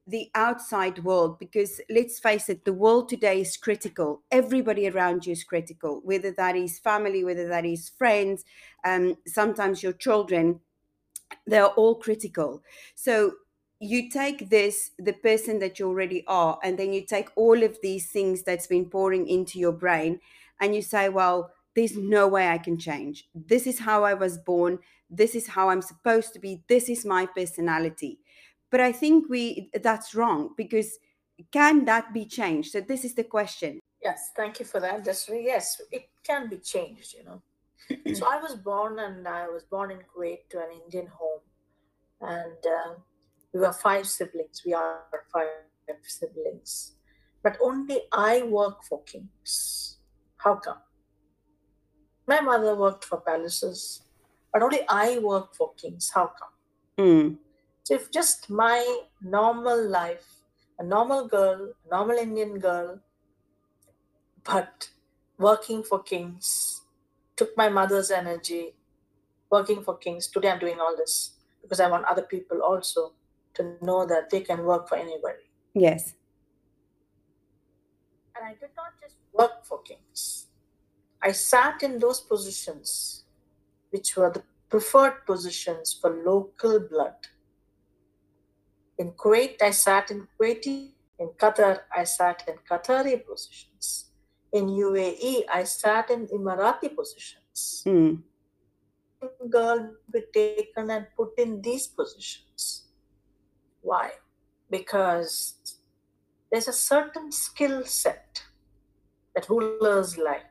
the 0.09 0.31
outside 0.35 1.05
world 1.05 1.39
because 1.39 1.83
let's 1.91 2.19
face 2.19 2.49
it 2.49 2.65
the 2.65 2.73
world 2.73 3.11
today 3.11 3.43
is 3.43 3.59
critical 3.59 4.23
everybody 4.31 4.89
around 4.89 5.27
you 5.27 5.33
is 5.33 5.45
critical 5.45 6.01
whether 6.03 6.31
that 6.31 6.57
is 6.57 6.79
family 6.79 7.23
whether 7.23 7.47
that 7.47 7.67
is 7.67 7.91
friends 7.91 8.43
um, 8.87 9.15
sometimes 9.27 9.83
your 9.83 9.93
children 9.93 10.61
they're 11.47 11.67
all 11.67 11.95
critical 11.95 12.63
so 12.95 13.33
you 13.81 14.11
take 14.11 14.51
this 14.51 14.91
the 14.99 15.13
person 15.13 15.59
that 15.61 15.79
you 15.79 15.87
already 15.87 16.25
are 16.27 16.59
and 16.65 16.79
then 16.79 16.93
you 16.93 17.03
take 17.05 17.29
all 17.37 17.63
of 17.63 17.79
these 17.83 18.11
things 18.11 18.43
that's 18.43 18.67
been 18.67 18.85
pouring 18.85 19.29
into 19.29 19.59
your 19.59 19.73
brain 19.73 20.19
and 20.61 20.75
you 20.75 20.83
say 20.83 21.09
well 21.09 21.53
there's 21.77 21.97
no 21.97 22.27
way 22.27 22.49
i 22.49 22.59
can 22.59 22.77
change. 22.77 23.29
This 23.35 23.67
is 23.67 23.79
how 23.79 24.05
i 24.05 24.15
was 24.15 24.39
born. 24.39 24.81
This 25.09 25.35
is 25.35 25.47
how 25.47 25.71
i'm 25.71 25.83
supposed 25.83 26.33
to 26.33 26.41
be. 26.41 26.63
This 26.69 26.89
is 26.89 27.05
my 27.05 27.27
personality. 27.27 28.19
But 28.71 28.81
i 28.81 28.93
think 28.93 29.29
we 29.29 29.71
that's 29.83 30.15
wrong 30.15 30.51
because 30.57 30.99
can 31.53 31.85
that 31.85 32.13
be 32.13 32.25
changed? 32.25 32.73
So 32.73 32.81
this 32.81 33.05
is 33.05 33.15
the 33.15 33.25
question. 33.25 33.81
Yes, 34.03 34.31
thank 34.37 34.61
you 34.61 34.67
for 34.67 34.81
that. 34.81 35.05
That's 35.05 35.29
yes, 35.29 35.81
it 35.91 36.09
can 36.25 36.49
be 36.49 36.59
changed, 36.59 37.15
you 37.15 37.25
know. 37.25 37.43
so 38.15 38.27
I 38.27 38.41
was 38.41 38.55
born, 38.55 38.99
and 38.99 39.27
I 39.27 39.49
was 39.49 39.65
born 39.65 39.91
in 39.91 39.99
Kuwait 39.99 40.49
to 40.51 40.59
an 40.59 40.71
Indian 40.85 41.07
home, 41.07 41.41
and 42.21 42.59
uh, 42.67 42.95
we 43.53 43.61
were 43.61 43.73
five 43.73 44.07
siblings. 44.07 44.63
We 44.65 44.75
are 44.75 45.01
five 45.33 45.49
siblings, 46.03 46.93
but 47.43 47.57
only 47.63 48.03
I 48.13 48.43
work 48.43 48.85
for 48.85 49.03
kings. 49.05 49.99
How 50.37 50.57
come? 50.57 50.79
My 52.27 52.41
mother 52.41 52.75
worked 52.77 53.05
for 53.05 53.21
palaces, 53.21 54.03
but 54.53 54.63
only 54.63 54.81
I 54.89 55.19
work 55.19 55.55
for 55.55 55.73
kings. 55.75 56.11
How 56.15 56.27
come? 56.27 56.55
Mm, 56.99 57.39
So 57.85 57.95
if 57.95 58.11
just 58.11 58.51
my 58.51 58.85
normal 59.23 59.89
life, 59.89 60.27
a 60.79 60.85
normal 60.85 61.27
girl, 61.27 61.73
a 61.87 61.91
normal 61.91 62.19
Indian 62.19 62.59
girl, 62.59 63.01
but 64.45 64.91
working 65.39 65.83
for 65.83 66.03
kings, 66.03 66.83
took 67.37 67.57
my 67.57 67.69
mother's 67.69 68.11
energy, 68.11 68.75
working 69.51 69.83
for 69.83 69.97
kings. 69.97 70.27
Today 70.27 70.51
I'm 70.51 70.59
doing 70.59 70.81
all 70.81 70.97
this 70.97 71.33
because 71.63 71.81
I 71.81 71.89
want 71.89 72.05
other 72.05 72.23
people 72.23 72.61
also 72.63 73.13
to 73.55 73.77
know 73.83 74.07
that 74.07 74.31
they 74.31 74.41
can 74.41 74.65
work 74.65 74.89
for 74.89 74.97
anybody. 74.97 75.45
yes 75.75 76.15
And 78.37 78.45
I 78.51 78.53
did 78.61 78.71
not 78.77 78.93
just 79.03 79.17
work 79.33 79.65
for 79.65 79.83
kings. 79.83 80.47
I 81.21 81.33
sat 81.33 81.83
in 81.83 81.99
those 81.99 82.21
positions 82.21 83.25
which 83.91 84.17
were 84.17 84.31
the 84.31 84.43
preferred 84.69 85.25
positions 85.27 85.97
for 86.01 86.11
local 86.25 86.79
blood. 86.81 87.17
In 88.99 89.13
Kuwait, 89.13 89.63
I 89.63 89.71
sat 89.71 90.11
in 90.11 90.27
Kuwaiti. 90.35 90.93
In 91.19 91.29
Qatar, 91.41 91.81
I 91.95 92.05
sat 92.05 92.45
in 92.49 92.55
Qatari 92.69 93.25
positions. 93.27 94.11
In 94.53 94.67
UAE, 94.69 95.45
I 95.53 95.65
sat 95.65 96.11
in 96.11 96.27
Emirati 96.29 96.95
positions. 96.95 97.83
mm, 97.87 98.23
Girl 99.51 99.95
be 100.13 100.23
taken 100.33 100.91
and 100.91 101.07
put 101.17 101.33
in 101.39 101.61
these 101.61 101.87
positions. 101.89 102.45
Why? 103.89 104.11
Because 104.69 105.55
there's 106.51 106.69
a 106.69 106.75
certain 106.75 107.33
skill 107.33 107.85
set 107.87 108.43
that 109.35 109.49
rulers 109.49 110.19
like, 110.19 110.45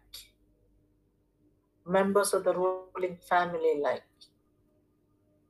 members 1.85 2.33
of 2.33 2.43
the 2.43 2.53
ruling 2.53 3.17
family 3.29 3.79
like. 3.79 4.01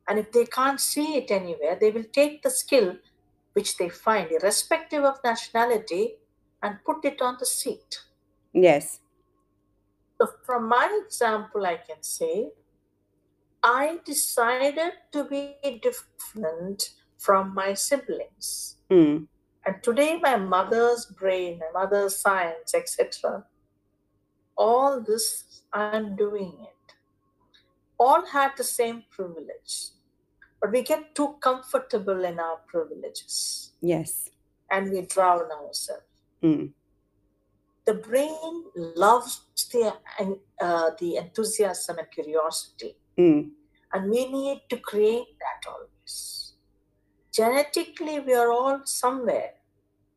And 0.10 0.20
if 0.20 0.34
they 0.34 0.46
can't 0.46 0.82
see 0.82 1.16
it 1.16 1.32
anywhere, 1.32 1.78
they 1.80 1.92
will 1.92 2.10
take 2.12 2.44
the 2.44 2.50
skill 2.50 2.98
which 3.54 3.78
they 3.78 3.90
find, 3.90 4.32
irrespective 4.32 5.06
of 5.06 5.24
nationality, 5.24 6.16
and 6.62 6.84
put 6.86 7.06
it 7.06 7.22
on 7.22 7.38
the 7.40 7.46
seat. 7.46 8.04
yes 8.54 9.00
So, 10.20 10.28
from 10.46 10.68
my 10.68 10.86
example, 11.06 11.66
I 11.66 11.78
can 11.78 12.02
say 12.02 12.52
I 13.64 14.00
decided 14.06 14.94
to 15.14 15.24
be 15.24 15.42
different 15.82 16.90
from 17.18 17.54
my 17.54 17.74
siblings. 17.74 18.78
mm, 18.90 19.28
And 19.66 19.76
today, 19.84 20.20
my 20.22 20.36
mother's 20.38 21.06
brain, 21.06 21.60
my 21.60 21.72
mother's 21.82 22.16
science, 22.18 22.74
etc., 22.74 23.46
all 24.58 25.02
this, 25.02 25.62
I'm 25.74 26.16
doing 26.16 26.54
it. 26.62 26.94
All 28.00 28.26
had 28.26 28.52
the 28.58 28.64
same 28.64 29.04
privilege. 29.10 29.90
But 30.62 30.72
we 30.72 30.82
get 30.82 31.14
too 31.14 31.36
comfortable 31.40 32.26
in 32.26 32.40
our 32.40 32.58
privileges 32.68 33.74
yes 33.82 34.30
and 34.72 34.92
we 34.92 35.02
drown 35.02 35.52
ourselves. 35.52 36.04
mm, 36.44 36.74
The 37.86 37.94
brain 37.94 38.64
loves 38.76 39.42
the, 39.72 39.94
uh, 40.60 40.90
the 41.00 41.18
enthusiasm 41.18 42.00
and 42.00 42.10
curiosity, 42.12 42.98
mm, 43.18 43.52
and 43.94 44.10
we 44.10 44.32
need 44.32 44.64
to 44.70 44.78
create 44.78 45.28
that 45.40 45.70
always. 45.72 46.37
Genetically, 47.38 48.20
we 48.20 48.34
are 48.34 48.52
all 48.52 48.82
somewhere, 48.84 49.52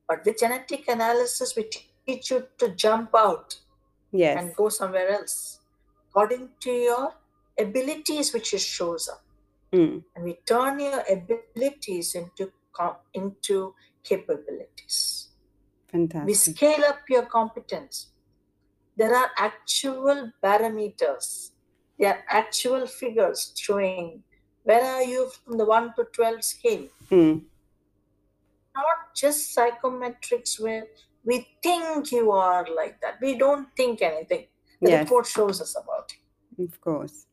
but 0.09 0.25
with 0.25 0.39
genetic 0.39 0.89
analysis, 0.89 1.55
we 1.55 1.65
teach 1.65 2.31
you 2.31 2.47
to 2.57 2.69
jump 2.85 3.11
out 3.15 3.57
yes 4.11 4.39
and 4.39 4.57
go 4.57 4.69
somewhere 4.71 5.11
else 5.11 5.61
according 6.09 6.49
to 6.61 6.71
your 6.71 7.13
abilities, 7.59 8.33
which 8.33 8.55
it 8.55 8.61
shows 8.61 9.09
up. 9.09 9.23
mm, 9.73 10.03
And 10.15 10.25
we 10.25 10.35
turn 10.47 10.81
your 10.81 11.03
abilities 11.17 12.15
into 12.15 12.51
into 13.13 13.75
capabilities. 14.03 15.29
Fantastic. 15.93 16.27
We 16.27 16.35
scale 16.35 16.85
up 16.89 17.01
your 17.11 17.27
competence. 17.27 18.13
There 18.97 19.15
are 19.15 19.31
actual 19.37 20.33
parameters. 20.43 21.51
There 21.99 22.15
are 22.15 22.25
actual 22.43 22.87
figures 22.87 23.53
showing 23.65 24.23
where 24.65 24.85
are 24.85 25.03
you 25.03 25.29
from 25.45 25.59
the 25.59 25.65
1 25.65 25.95
to 25.97 26.05
12 26.13 26.45
scale. 26.45 26.87
mm, 27.11 27.43
Not 28.77 29.15
just 29.15 29.57
psychometrics 29.57 30.61
where 30.61 30.85
we 31.25 31.47
think 31.63 32.13
you 32.13 32.31
are 32.31 32.67
like 32.75 33.01
that. 33.01 33.19
We 33.21 33.37
don't 33.39 33.69
think 33.77 34.03
anything. 34.03 34.47
The 34.81 34.91
yes 34.91 35.03
report 35.05 35.27
shows 35.27 35.61
us 35.61 35.77
about 35.83 36.13
it. 36.59 36.65
of 36.65 36.81
course 36.81 37.27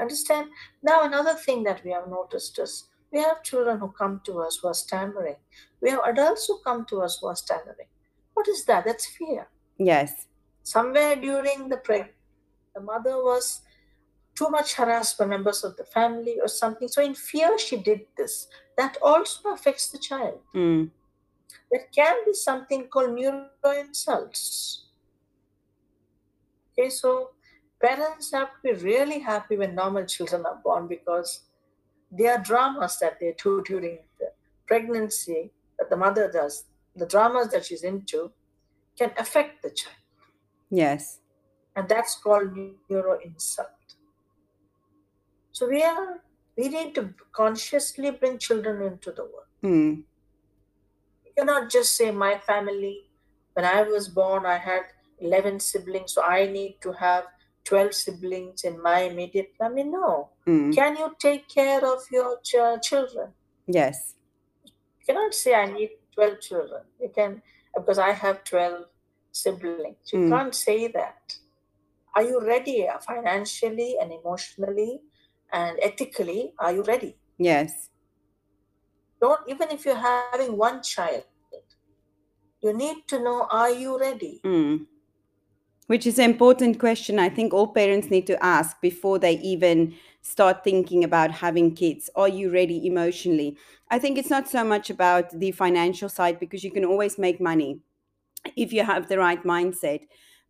Understand? 0.00 0.48
Now, 0.82 1.02
another 1.04 1.34
thing 1.34 1.62
that 1.64 1.84
we 1.84 1.92
have 1.92 2.08
noticed 2.08 2.58
is 2.58 2.88
we 3.12 3.20
have 3.20 3.42
children 3.44 3.78
who 3.78 3.88
come 3.92 4.20
to 4.24 4.40
us 4.40 4.58
who 4.60 4.66
are 4.68 4.74
stammering. 4.74 5.36
We 5.80 5.90
have 5.90 6.00
adults 6.04 6.46
who 6.48 6.58
come 6.64 6.84
to 6.86 7.00
us 7.02 7.18
who 7.20 7.28
are 7.28 7.36
stammering. 7.36 7.86
What 8.34 8.48
is 8.48 8.64
that? 8.64 8.84
That's 8.84 9.06
fear. 9.06 9.46
yes 9.78 10.26
Somewhere 10.64 11.14
during 11.14 11.68
the 11.68 11.76
preg, 11.76 12.08
the 12.74 12.80
mother 12.80 13.16
was 13.22 13.60
too 14.34 14.48
much 14.50 14.74
harassed 14.74 15.18
by 15.18 15.26
members 15.26 15.64
of 15.64 15.76
the 15.76 15.84
family 15.84 16.38
or 16.40 16.48
something. 16.48 16.88
So, 16.88 17.02
in 17.02 17.14
fear, 17.14 17.58
she 17.58 17.76
did 17.76 18.06
this. 18.16 18.48
That 18.76 18.96
also 19.02 19.52
affects 19.52 19.90
the 19.90 19.98
child. 19.98 20.40
Mm. 20.54 20.90
There 21.70 21.86
can 21.94 22.16
be 22.24 22.32
something 22.32 22.88
called 22.88 23.14
neuro 23.14 23.48
insults. 23.78 24.86
Okay, 26.72 26.90
so 26.90 27.30
parents 27.80 28.32
have 28.32 28.48
to 28.48 28.58
be 28.62 28.72
really 28.72 29.20
happy 29.20 29.56
when 29.56 29.74
normal 29.74 30.06
children 30.06 30.44
are 30.46 30.60
born 30.62 30.88
because 30.88 31.40
there 32.10 32.32
are 32.32 32.42
dramas 32.42 32.98
that 33.00 33.18
they 33.20 33.34
do 33.42 33.62
during 33.62 33.98
the 34.18 34.32
pregnancy 34.66 35.52
that 35.78 35.90
the 35.90 35.96
mother 35.96 36.30
does, 36.30 36.64
the 36.96 37.06
dramas 37.06 37.48
that 37.48 37.66
she's 37.66 37.82
into 37.82 38.32
can 38.98 39.12
affect 39.18 39.62
the 39.62 39.70
child. 39.70 39.96
Yes. 40.70 41.20
And 41.76 41.88
that's 41.88 42.16
called 42.16 42.56
neuro 42.88 43.18
insult. 43.20 43.68
So 45.54 45.68
we 45.68 45.82
are 45.82 46.20
we 46.56 46.68
need 46.68 46.94
to 46.96 47.02
consciously 47.32 48.10
bring 48.10 48.38
children 48.38 48.82
into 48.82 49.12
the 49.12 49.22
world. 49.22 49.50
Mm. 49.62 50.02
You 51.26 51.32
cannot 51.38 51.70
just 51.70 51.94
say 51.96 52.10
my 52.10 52.38
family, 52.38 52.96
when 53.54 53.64
I 53.64 53.82
was 53.82 54.08
born, 54.08 54.46
I 54.46 54.58
had 54.58 54.82
11 55.18 55.60
siblings, 55.60 56.12
so 56.14 56.22
I 56.22 56.46
need 56.46 56.78
to 56.82 56.92
have 56.92 57.24
12 57.64 57.94
siblings 57.94 58.64
in 58.64 58.80
my 58.82 59.00
immediate 59.10 59.52
family. 59.58 59.84
No. 59.84 60.30
Mm. 60.46 60.74
Can 60.74 60.96
you 60.96 61.14
take 61.18 61.48
care 61.48 61.84
of 61.84 62.02
your 62.10 62.38
ch- 62.42 62.82
children? 62.88 63.30
Yes. 63.66 64.14
You 64.64 65.06
cannot 65.06 65.34
say 65.34 65.54
I 65.54 65.66
need 65.72 65.90
12 66.14 66.40
children. 66.40 66.82
You 67.00 67.10
can, 67.14 67.42
because 67.76 67.98
I 67.98 68.12
have 68.12 68.44
12 68.44 68.84
siblings. 69.32 70.12
You 70.12 70.18
Mm. 70.20 70.30
can't 70.30 70.54
say 70.54 70.88
that. 70.88 71.36
Are 72.16 72.22
you 72.22 72.40
ready 72.40 72.86
uh, 72.88 72.98
financially 72.98 73.96
and 74.00 74.12
emotionally 74.12 75.00
and 75.52 75.78
ethically? 75.82 76.52
Are 76.58 76.72
you 76.72 76.82
ready? 76.82 77.16
Yes. 77.38 77.90
Don't, 79.20 79.40
even 79.48 79.70
if 79.70 79.84
you're 79.84 79.96
having 79.96 80.56
one 80.56 80.82
child, 80.82 81.24
you 82.60 82.72
need 82.72 83.06
to 83.08 83.22
know 83.22 83.46
are 83.50 83.70
you 83.70 83.98
ready? 83.98 84.40
Mm. 84.44 84.86
Which 85.86 86.06
is 86.06 86.18
an 86.18 86.30
important 86.30 86.78
question 86.78 87.18
I 87.18 87.28
think 87.28 87.52
all 87.52 87.68
parents 87.68 88.10
need 88.10 88.26
to 88.28 88.42
ask 88.42 88.80
before 88.80 89.18
they 89.18 89.38
even 89.40 89.94
start 90.22 90.64
thinking 90.64 91.04
about 91.04 91.30
having 91.30 91.74
kids. 91.74 92.08
Are 92.16 92.28
you 92.28 92.50
ready 92.50 92.86
emotionally? 92.86 93.58
I 93.90 93.98
think 93.98 94.16
it's 94.16 94.30
not 94.30 94.48
so 94.48 94.64
much 94.64 94.88
about 94.88 95.38
the 95.38 95.52
financial 95.52 96.08
side 96.08 96.40
because 96.40 96.64
you 96.64 96.70
can 96.70 96.86
always 96.86 97.18
make 97.18 97.38
money 97.38 97.80
if 98.56 98.72
you 98.72 98.82
have 98.82 99.08
the 99.08 99.18
right 99.18 99.42
mindset. 99.44 100.00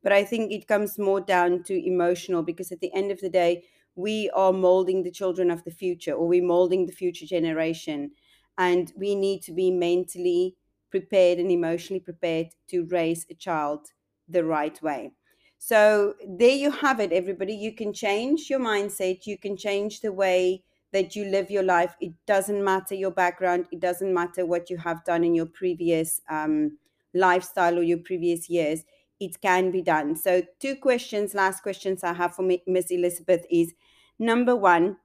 But 0.04 0.12
I 0.12 0.22
think 0.22 0.52
it 0.52 0.68
comes 0.68 0.98
more 0.98 1.20
down 1.20 1.64
to 1.64 1.86
emotional 1.86 2.42
because 2.42 2.70
at 2.70 2.80
the 2.80 2.94
end 2.94 3.10
of 3.10 3.20
the 3.20 3.30
day, 3.30 3.64
we 3.96 4.30
are 4.30 4.52
molding 4.52 5.02
the 5.02 5.10
children 5.10 5.50
of 5.50 5.64
the 5.64 5.70
future 5.70 6.12
or 6.12 6.26
we're 6.26 6.42
molding 6.42 6.86
the 6.86 6.92
future 6.92 7.26
generation. 7.26 8.10
And 8.58 8.92
we 8.96 9.14
need 9.14 9.42
to 9.42 9.52
be 9.52 9.70
mentally 9.70 10.56
prepared 10.90 11.38
and 11.38 11.50
emotionally 11.50 12.00
prepared 12.00 12.48
to 12.68 12.86
raise 12.86 13.26
a 13.30 13.34
child 13.34 13.88
the 14.28 14.44
right 14.44 14.80
way. 14.82 15.12
So 15.58 16.14
there 16.28 16.54
you 16.54 16.70
have 16.70 17.00
it, 17.00 17.12
everybody. 17.12 17.54
You 17.54 17.74
can 17.74 17.92
change 17.92 18.50
your 18.50 18.60
mindset, 18.60 19.26
you 19.26 19.38
can 19.38 19.56
change 19.56 20.00
the 20.00 20.12
way 20.12 20.62
that 20.92 21.16
you 21.16 21.24
live 21.24 21.50
your 21.50 21.62
life. 21.62 21.96
It 22.00 22.12
doesn't 22.26 22.62
matter 22.62 22.94
your 22.94 23.10
background, 23.10 23.66
it 23.72 23.80
doesn't 23.80 24.12
matter 24.12 24.46
what 24.46 24.70
you 24.70 24.76
have 24.78 25.04
done 25.04 25.24
in 25.24 25.34
your 25.34 25.46
previous 25.46 26.20
um, 26.28 26.78
lifestyle 27.14 27.78
or 27.78 27.82
your 27.82 27.98
previous 27.98 28.48
years. 28.48 28.84
It 29.20 29.40
can 29.40 29.70
be 29.70 29.80
done. 29.80 30.16
So, 30.16 30.42
two 30.60 30.76
questions, 30.76 31.34
last 31.34 31.62
questions 31.62 32.04
I 32.04 32.12
have 32.12 32.34
for 32.34 32.42
Mi- 32.42 32.62
Miss 32.66 32.90
Elizabeth 32.90 33.46
is 33.50 33.72
number 34.18 34.57
one, 34.57 34.96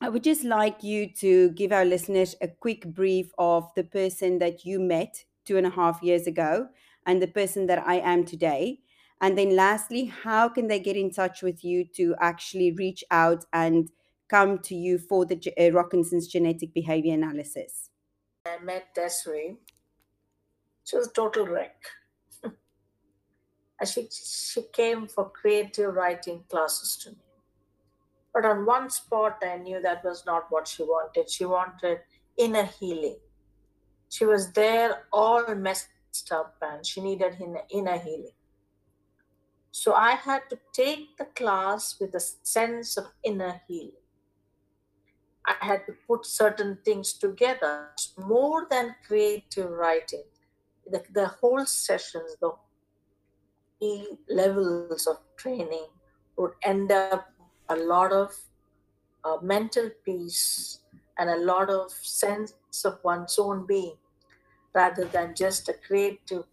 I 0.00 0.10
would 0.10 0.22
just 0.22 0.44
like 0.44 0.82
you 0.82 1.08
to 1.20 1.50
give 1.50 1.72
our 1.72 1.84
listeners 1.84 2.34
a 2.42 2.48
quick 2.48 2.86
brief 2.86 3.32
of 3.38 3.70
the 3.74 3.84
person 3.84 4.38
that 4.40 4.64
you 4.66 4.78
met 4.78 5.24
two 5.46 5.56
and 5.56 5.66
a 5.66 5.70
half 5.70 6.02
years 6.02 6.26
ago 6.26 6.68
and 7.06 7.22
the 7.22 7.28
person 7.28 7.66
that 7.66 7.86
I 7.86 8.00
am 8.00 8.24
today. 8.24 8.80
And 9.22 9.38
then, 9.38 9.56
lastly, 9.56 10.04
how 10.04 10.50
can 10.50 10.66
they 10.66 10.78
get 10.78 10.96
in 10.96 11.10
touch 11.10 11.40
with 11.40 11.64
you 11.64 11.86
to 11.94 12.14
actually 12.20 12.72
reach 12.72 13.02
out 13.10 13.46
and 13.54 13.88
come 14.28 14.58
to 14.58 14.74
you 14.74 14.98
for 14.98 15.24
the 15.24 15.40
uh, 15.58 15.70
Rockinson's 15.70 16.26
genetic 16.26 16.74
behavior 16.74 17.14
analysis? 17.14 17.88
I 18.44 18.58
met 18.62 18.94
Desiree. 18.94 19.56
She 20.84 20.96
was 20.96 21.08
a 21.08 21.12
total 21.12 21.46
wreck. 21.46 21.76
she, 23.86 24.08
she 24.10 24.62
came 24.72 25.08
for 25.08 25.30
creative 25.30 25.94
writing 25.94 26.44
classes 26.50 26.96
to 26.98 27.10
me. 27.10 27.25
But 28.36 28.44
on 28.44 28.66
one 28.66 28.90
spot, 28.90 29.42
I 29.42 29.56
knew 29.56 29.80
that 29.80 30.04
was 30.04 30.26
not 30.26 30.48
what 30.50 30.68
she 30.68 30.82
wanted. 30.82 31.30
She 31.30 31.46
wanted 31.46 32.00
inner 32.36 32.64
healing. 32.64 33.16
She 34.10 34.26
was 34.26 34.52
there 34.52 35.04
all 35.10 35.54
messed 35.54 35.88
up 36.30 36.54
and 36.60 36.84
she 36.84 37.00
needed 37.00 37.38
inner, 37.70 37.96
healing. 37.96 38.36
So 39.70 39.94
I 39.94 40.16
had 40.16 40.42
to 40.50 40.58
take 40.74 41.16
the 41.16 41.24
class 41.24 41.96
with 41.98 42.14
a 42.14 42.20
sense 42.20 42.98
of 42.98 43.06
inner 43.24 43.62
healing. 43.66 44.02
I 45.46 45.54
had 45.62 45.86
to 45.86 45.94
put 46.06 46.26
certain 46.26 46.76
things 46.84 47.14
together 47.14 47.88
more 48.18 48.66
than 48.70 48.96
creative 49.06 49.70
writing. 49.70 50.24
The, 50.86 51.02
the 51.10 51.28
whole 51.28 51.64
sessions, 51.64 52.36
the 52.38 52.52
levels 54.28 55.06
of 55.06 55.20
training 55.38 55.86
would 56.36 56.52
end 56.62 56.92
up 56.92 57.30
a 57.68 57.76
lot 57.76 58.12
of 58.12 58.34
uh, 59.24 59.38
mental 59.42 59.90
peace 60.04 60.80
and 61.18 61.30
a 61.30 61.38
lot 61.38 61.70
of 61.70 61.92
sense 61.92 62.54
of 62.84 63.02
one's 63.04 63.38
own 63.38 63.66
being 63.66 63.96
rather 64.74 65.06
than 65.06 65.34
just 65.34 65.68
a 65.68 65.74
creative 65.74 66.46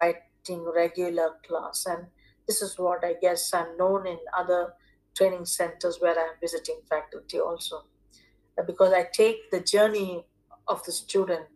writing 0.00 0.64
regular 0.64 1.36
class. 1.46 1.86
And 1.86 2.06
this 2.46 2.62
is 2.62 2.78
what 2.78 3.04
I 3.04 3.14
guess 3.14 3.52
I'm 3.54 3.76
known 3.76 4.06
in 4.06 4.18
other 4.36 4.74
training 5.14 5.44
centers 5.46 6.00
where 6.00 6.18
I'm 6.18 6.38
visiting 6.40 6.80
faculty 6.88 7.38
also. 7.40 7.84
Uh, 8.58 8.64
Because 8.64 8.92
I 8.92 9.04
take 9.04 9.50
the 9.50 9.60
journey 9.60 10.26
of 10.68 10.84
the 10.84 10.92
student 10.92 11.48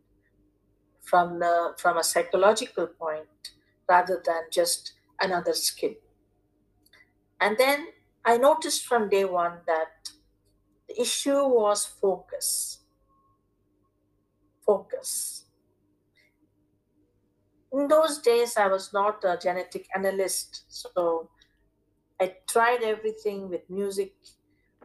from 1.03 1.39
the 1.39 1.75
from 1.79 1.97
a 1.97 2.03
psychological 2.05 2.87
point 2.87 3.53
rather 3.89 4.21
than 4.25 4.45
just 4.51 4.95
another 5.21 5.53
skill. 5.53 5.95
And 7.41 7.57
then 7.59 7.89
I 8.25 8.39
noticed 8.39 8.87
from 8.87 9.09
day 9.09 9.25
one 9.25 9.59
that 9.67 10.11
the 10.89 11.01
issue 11.01 11.47
was 11.47 11.85
focus. 11.85 12.81
Focus. 14.65 15.45
In 17.73 17.89
those 17.89 18.19
days, 18.19 18.57
I 18.57 18.69
was 18.69 18.93
not 18.93 19.25
a 19.25 19.37
genetic 19.37 19.89
analyst, 19.95 20.65
so 20.69 21.29
I 22.21 22.37
tried 22.49 22.83
everything 22.83 23.51
with 23.51 23.69
music 23.69 24.15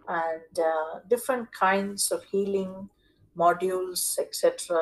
and 0.08 0.60
uh, 0.60 1.00
different 1.08 1.52
kinds 1.52 2.12
of 2.12 2.24
healing 2.24 2.90
modules, 3.38 4.18
etc. 4.20 4.80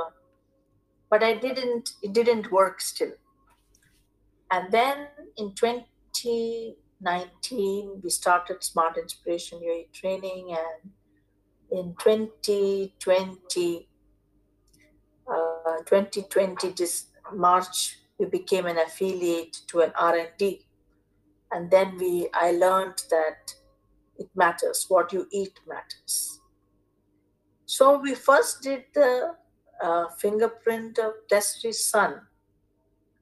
But 1.10 1.22
I 1.22 1.36
didn't. 1.36 1.92
It 2.02 2.14
didn't 2.14 2.52
work 2.52 2.82
still. 2.82 3.12
And 4.50 4.72
then 4.72 5.08
in 5.36 5.54
2019, 7.00 8.02
we 8.04 8.10
started 8.10 8.64
Smart 8.64 8.98
Inspiration 8.98 9.60
UAE 9.60 9.92
training, 9.94 10.56
and 10.58 10.92
in 11.72 11.96
2020, 12.00 13.88
uh, 15.28 15.78
2020 15.86 16.70
this 16.72 17.08
March, 17.34 18.00
we 18.18 18.26
became 18.26 18.66
an 18.66 18.80
affiliate 18.80 19.62
to 19.68 19.82
an 19.82 19.92
R&D, 19.96 20.66
and 21.52 21.70
then 21.70 21.98
we 21.98 22.30
I 22.34 22.52
learned 22.52 23.04
that 23.12 23.54
it 24.18 24.30
matters 24.36 24.86
what 24.88 25.14
you 25.14 25.28
eat 25.32 25.60
matters. 25.68 26.40
So 27.66 28.00
we 28.00 28.16
first 28.16 28.64
did 28.64 28.86
the 28.96 29.36
uh, 29.84 30.06
fingerprint 30.18 30.98
of 30.98 31.14
Desiree's 31.30 31.84
son, 31.84 32.22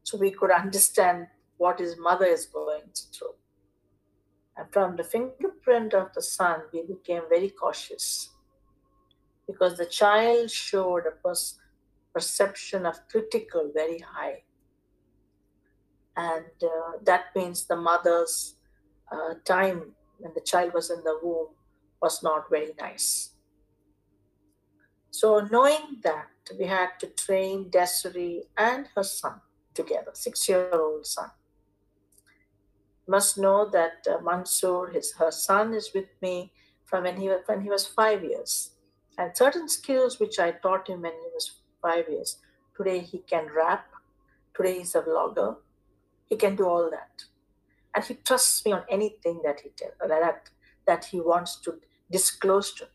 so 0.03 0.17
we 0.17 0.31
could 0.31 0.51
understand 0.63 1.27
what 1.57 1.79
his 1.79 1.97
mother 1.97 2.25
is 2.25 2.45
going 2.45 2.83
through. 3.11 3.35
And 4.57 4.71
from 4.71 4.95
the 4.95 5.03
fingerprint 5.03 5.93
of 5.93 6.13
the 6.13 6.21
son, 6.21 6.61
we 6.71 6.83
became 6.83 7.23
very 7.29 7.49
cautious 7.49 8.29
because 9.47 9.77
the 9.77 9.85
child 9.85 10.49
showed 10.49 11.03
a 11.05 11.35
perception 12.13 12.85
of 12.85 13.07
critical 13.09 13.71
very 13.73 13.99
high. 13.99 14.43
And 16.17 16.45
uh, 16.63 16.99
that 17.03 17.25
means 17.35 17.65
the 17.65 17.75
mother's 17.75 18.55
uh, 19.11 19.35
time 19.43 19.93
when 20.19 20.33
the 20.33 20.41
child 20.41 20.73
was 20.73 20.89
in 20.89 21.03
the 21.03 21.19
womb 21.21 21.49
was 22.01 22.23
not 22.23 22.49
very 22.49 22.71
nice. 22.79 23.31
So, 25.11 25.47
knowing 25.51 25.99
that, 26.03 26.27
we 26.59 26.65
had 26.65 26.99
to 26.99 27.07
train 27.07 27.69
Desiree 27.69 28.43
and 28.57 28.87
her 28.95 29.03
son 29.03 29.41
together, 29.73 30.11
six 30.13 30.47
year 30.47 30.69
old 30.73 31.05
son. 31.05 31.31
Must 33.07 33.37
know 33.37 33.69
that 33.69 34.05
uh, 34.09 34.19
Mansoor, 34.21 34.89
his 34.89 35.13
her 35.13 35.31
son, 35.31 35.73
is 35.73 35.91
with 35.93 36.09
me 36.21 36.51
from 36.85 37.03
when 37.03 37.17
he 37.17 37.27
was 37.29 37.41
when 37.45 37.61
he 37.61 37.69
was 37.69 37.85
five 37.85 38.23
years, 38.23 38.71
and 39.17 39.35
certain 39.35 39.69
skills 39.69 40.19
which 40.19 40.39
I 40.39 40.51
taught 40.51 40.87
him 40.89 41.01
when 41.01 41.13
he 41.13 41.29
was 41.33 41.59
five 41.81 42.09
years. 42.09 42.37
Today 42.75 42.99
he 42.99 43.19
can 43.19 43.47
rap. 43.55 43.87
Today 44.55 44.79
he's 44.79 44.95
a 44.95 45.01
vlogger. 45.01 45.57
He 46.25 46.35
can 46.35 46.55
do 46.55 46.67
all 46.67 46.89
that, 46.89 47.25
and 47.93 48.03
he 48.03 48.15
trusts 48.15 48.65
me 48.65 48.71
on 48.71 48.83
anything 48.89 49.41
that 49.43 49.61
he 49.61 49.69
tell, 49.69 49.91
that 50.07 50.49
that 50.87 51.05
he 51.05 51.19
wants 51.19 51.57
to 51.57 51.79
disclose 52.11 52.73
to 52.73 52.85
me. 52.85 52.89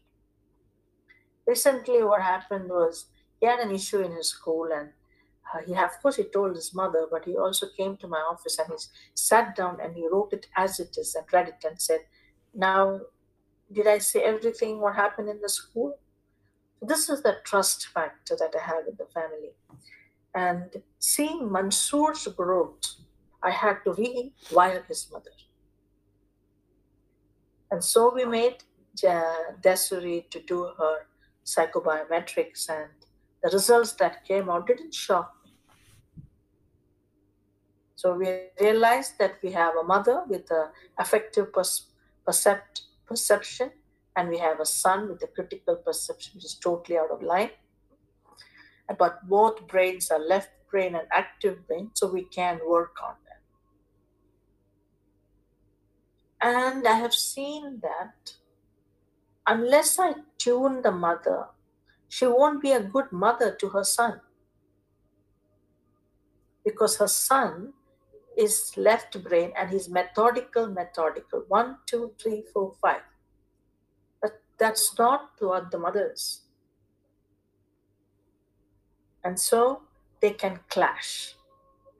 Recently, 1.47 2.03
what 2.03 2.23
happened 2.23 2.69
was 2.69 3.07
he 3.41 3.47
had 3.47 3.59
an 3.61 3.71
issue 3.71 4.01
in 4.01 4.13
his 4.13 4.29
school 4.29 4.69
and 4.73 4.91
uh, 5.55 5.59
he 5.67 5.75
of 5.75 6.01
course 6.03 6.17
he 6.17 6.25
told 6.25 6.55
his 6.55 6.75
mother 6.75 7.07
but 7.11 7.25
he 7.25 7.37
also 7.37 7.67
came 7.77 7.97
to 7.97 8.09
my 8.09 8.19
office 8.19 8.59
and 8.59 8.69
he 8.69 8.77
sat 9.15 9.55
down 9.57 9.79
and 9.81 9.95
he 9.95 10.09
wrote 10.09 10.33
it 10.33 10.47
as 10.57 10.81
it 10.81 10.97
is 10.99 11.15
and 11.15 11.27
read 11.33 11.49
it 11.49 11.65
and 11.67 11.81
said 11.81 12.01
now 12.55 13.01
did 13.73 13.87
i 13.87 13.99
say 13.99 14.23
everything 14.23 14.81
what 14.81 14.95
happened 14.95 15.29
in 15.29 15.41
the 15.41 15.49
school 15.49 15.99
this 16.83 17.09
is 17.09 17.23
the 17.23 17.37
trust 17.45 17.89
factor 17.89 18.37
that 18.39 18.55
i 18.61 18.65
have 18.65 18.87
in 18.89 18.97
the 18.99 19.07
family 19.07 19.53
and 20.35 20.83
seeing 20.99 21.51
mansoor's 21.51 22.27
growth 22.29 22.97
i 23.43 23.51
had 23.51 23.77
to 23.85 23.91
rewire 23.91 24.87
his 24.87 25.09
mother 25.13 25.31
and 27.71 27.83
so 27.85 28.13
we 28.15 28.25
made 28.25 28.57
Desiree 29.63 30.27
to 30.31 30.41
do 30.41 30.71
her 30.79 31.07
psychobiometrics 31.45 32.69
and 32.69 32.91
the 33.43 33.51
results 33.51 33.93
that 33.93 34.25
came 34.25 34.51
out 34.51 34.67
didn't 34.67 34.95
shock. 34.95 35.35
So 38.01 38.15
we 38.15 38.29
realize 38.59 39.13
that 39.19 39.35
we 39.43 39.53
have 39.53 39.75
a 39.77 39.83
mother 39.83 40.23
with 40.27 40.51
a 40.51 40.71
affective 40.97 41.49
percept, 42.25 42.83
perception, 43.05 43.73
and 44.17 44.31
we 44.31 44.39
have 44.39 44.59
a 44.59 44.65
son 44.65 45.11
with 45.11 45.23
a 45.23 45.27
critical 45.27 45.77
perception, 45.77 46.37
which 46.37 46.47
is 46.47 46.55
totally 46.55 46.97
out 46.97 47.11
of 47.11 47.23
line. 47.23 47.51
But 48.99 49.29
both 49.29 49.67
brains 49.67 50.11
are 50.11 50.19
left 50.19 50.49
brain 50.71 50.95
and 50.95 51.07
active 51.13 51.67
brain, 51.67 51.91
so 51.93 52.11
we 52.11 52.25
can 52.25 52.61
work 52.67 52.97
on 53.05 53.17
them. 53.27 53.41
And 56.41 56.89
I 56.89 56.95
have 56.95 57.13
seen 57.13 57.81
that 57.83 58.33
unless 59.47 59.99
I 59.99 60.15
tune 60.39 60.81
the 60.81 60.91
mother 60.91 61.49
she 62.09 62.27
won't 62.27 62.63
be 62.63 62.73
a 62.73 62.83
good 62.83 63.13
mother 63.13 63.55
to 63.61 63.69
her 63.69 63.85
son 63.85 64.21
because 66.65 66.97
her 66.97 67.07
son 67.07 67.75
is 68.41 68.73
left 68.77 69.23
brain 69.23 69.53
and 69.57 69.71
he's 69.71 69.89
methodical 69.89 70.67
methodical. 70.69 71.45
One 71.49 71.77
two 71.87 72.13
three 72.21 72.45
four 72.53 72.75
five. 72.83 73.03
But 74.23 74.41
that's 74.59 74.99
not 74.99 75.31
what 75.39 75.71
the 75.71 75.79
mothers. 75.79 76.43
and 79.25 79.39
so 79.39 79.83
they 80.21 80.31
can 80.31 80.61
clash. 80.69 81.35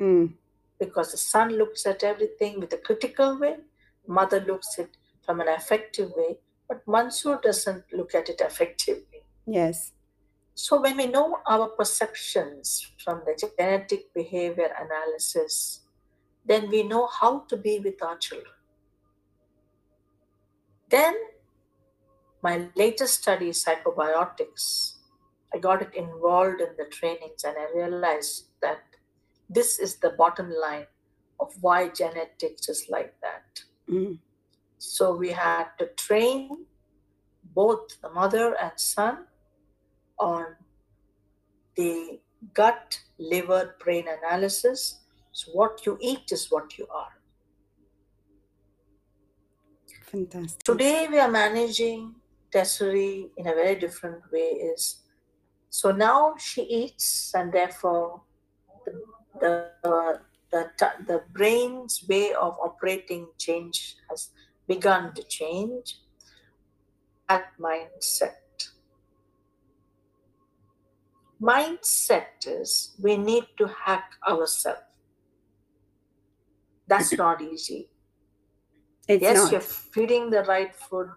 Mm. 0.01 0.33
because 0.79 1.11
the 1.13 1.19
son 1.19 1.51
looks 1.59 1.85
at 1.85 2.03
everything 2.03 2.59
with 2.59 2.73
a 2.73 2.79
critical 2.79 3.39
way 3.39 3.57
mother 4.07 4.41
looks 4.41 4.79
at 4.79 4.87
it 4.87 4.97
from 5.27 5.43
an 5.43 5.49
affective 5.49 6.11
way 6.17 6.39
but 6.69 6.81
mansoor 6.89 7.39
doesn't 7.43 7.85
look 7.93 8.15
at 8.15 8.31
it 8.31 8.41
effectively 8.41 9.21
yes. 9.47 9.93
So, 10.55 10.81
when 10.81 10.97
we 10.97 11.07
know 11.07 11.39
our 11.47 11.69
perceptions 11.69 12.93
from 13.05 13.23
the 13.25 13.35
genetic 13.41 14.13
behavior 14.15 14.71
analysis, 14.79 15.80
then 16.51 16.69
we 16.69 16.83
know 16.83 17.07
how 17.07 17.45
to 17.49 17.57
be 17.57 17.79
with 17.79 18.03
our 18.03 18.17
children. 18.19 18.55
Then, 20.89 21.15
my 22.43 22.69
latest 22.75 23.23
study, 23.23 23.51
psychobiotics, 23.51 24.95
I 25.55 25.59
got 25.59 25.81
it 25.81 25.95
involved 25.95 26.61
in 26.61 26.71
the 26.77 26.87
trainings 26.87 27.45
and 27.45 27.57
I 27.57 27.69
realized 27.73 28.47
that 28.63 28.81
this 29.49 29.79
is 29.79 29.97
the 29.97 30.11
bottom 30.11 30.51
line 30.51 30.87
of 31.39 31.55
why 31.61 31.89
genetics 31.89 32.69
is 32.69 32.87
like 32.89 33.15
that. 33.23 33.63
Mm. 33.89 34.19
So, 34.79 35.15
we 35.15 35.31
had 35.31 35.69
to 35.79 35.87
train 36.07 36.67
both 37.55 38.01
the 38.03 38.11
mother 38.11 38.57
and 38.61 38.73
son 38.75 39.27
on 40.19 40.57
the 41.77 42.19
gut, 42.55 42.99
liver, 43.21 43.77
brain 43.79 44.07
analysis. 44.09 44.97
So, 45.33 45.53
what 45.53 45.87
you 45.87 45.99
eat 46.01 46.33
is 46.33 46.51
what 46.51 46.79
you 46.79 46.87
are. 46.89 47.13
Fantastic. 50.11 50.63
Today, 50.65 51.07
we 51.11 51.19
are 51.19 51.31
managing 51.31 52.15
Desiree 52.53 53.31
in 53.37 53.47
a 53.47 53.55
very 53.55 53.77
different 53.77 54.23
way. 54.33 54.59
Is 54.73 55.03
so 55.69 55.93
now 55.93 56.35
she 56.39 56.63
eats, 56.63 57.33
and 57.35 57.53
therefore, 57.53 58.23
the 58.85 59.03
the 59.41 59.71
uh, 59.85 60.19
the, 60.51 60.71
the 61.07 61.23
brain's 61.33 62.05
way 62.09 62.33
of 62.35 62.59
operating 62.61 63.29
change 63.39 63.97
has 64.09 64.31
begun 64.67 65.15
to 65.15 65.23
change. 65.23 65.99
That 67.29 67.53
mindset 67.61 68.41
mindset 71.41 72.47
is 72.47 72.95
we 73.01 73.17
need 73.17 73.47
to 73.57 73.67
hack 73.67 74.13
ourselves. 74.29 74.83
That's 76.91 77.13
not 77.17 77.41
easy. 77.41 77.89
It's 79.09 79.23
yes, 79.23 79.37
not. 79.37 79.53
you're 79.53 79.61
feeding 79.61 80.29
the 80.31 80.43
right 80.43 80.75
food. 80.75 81.09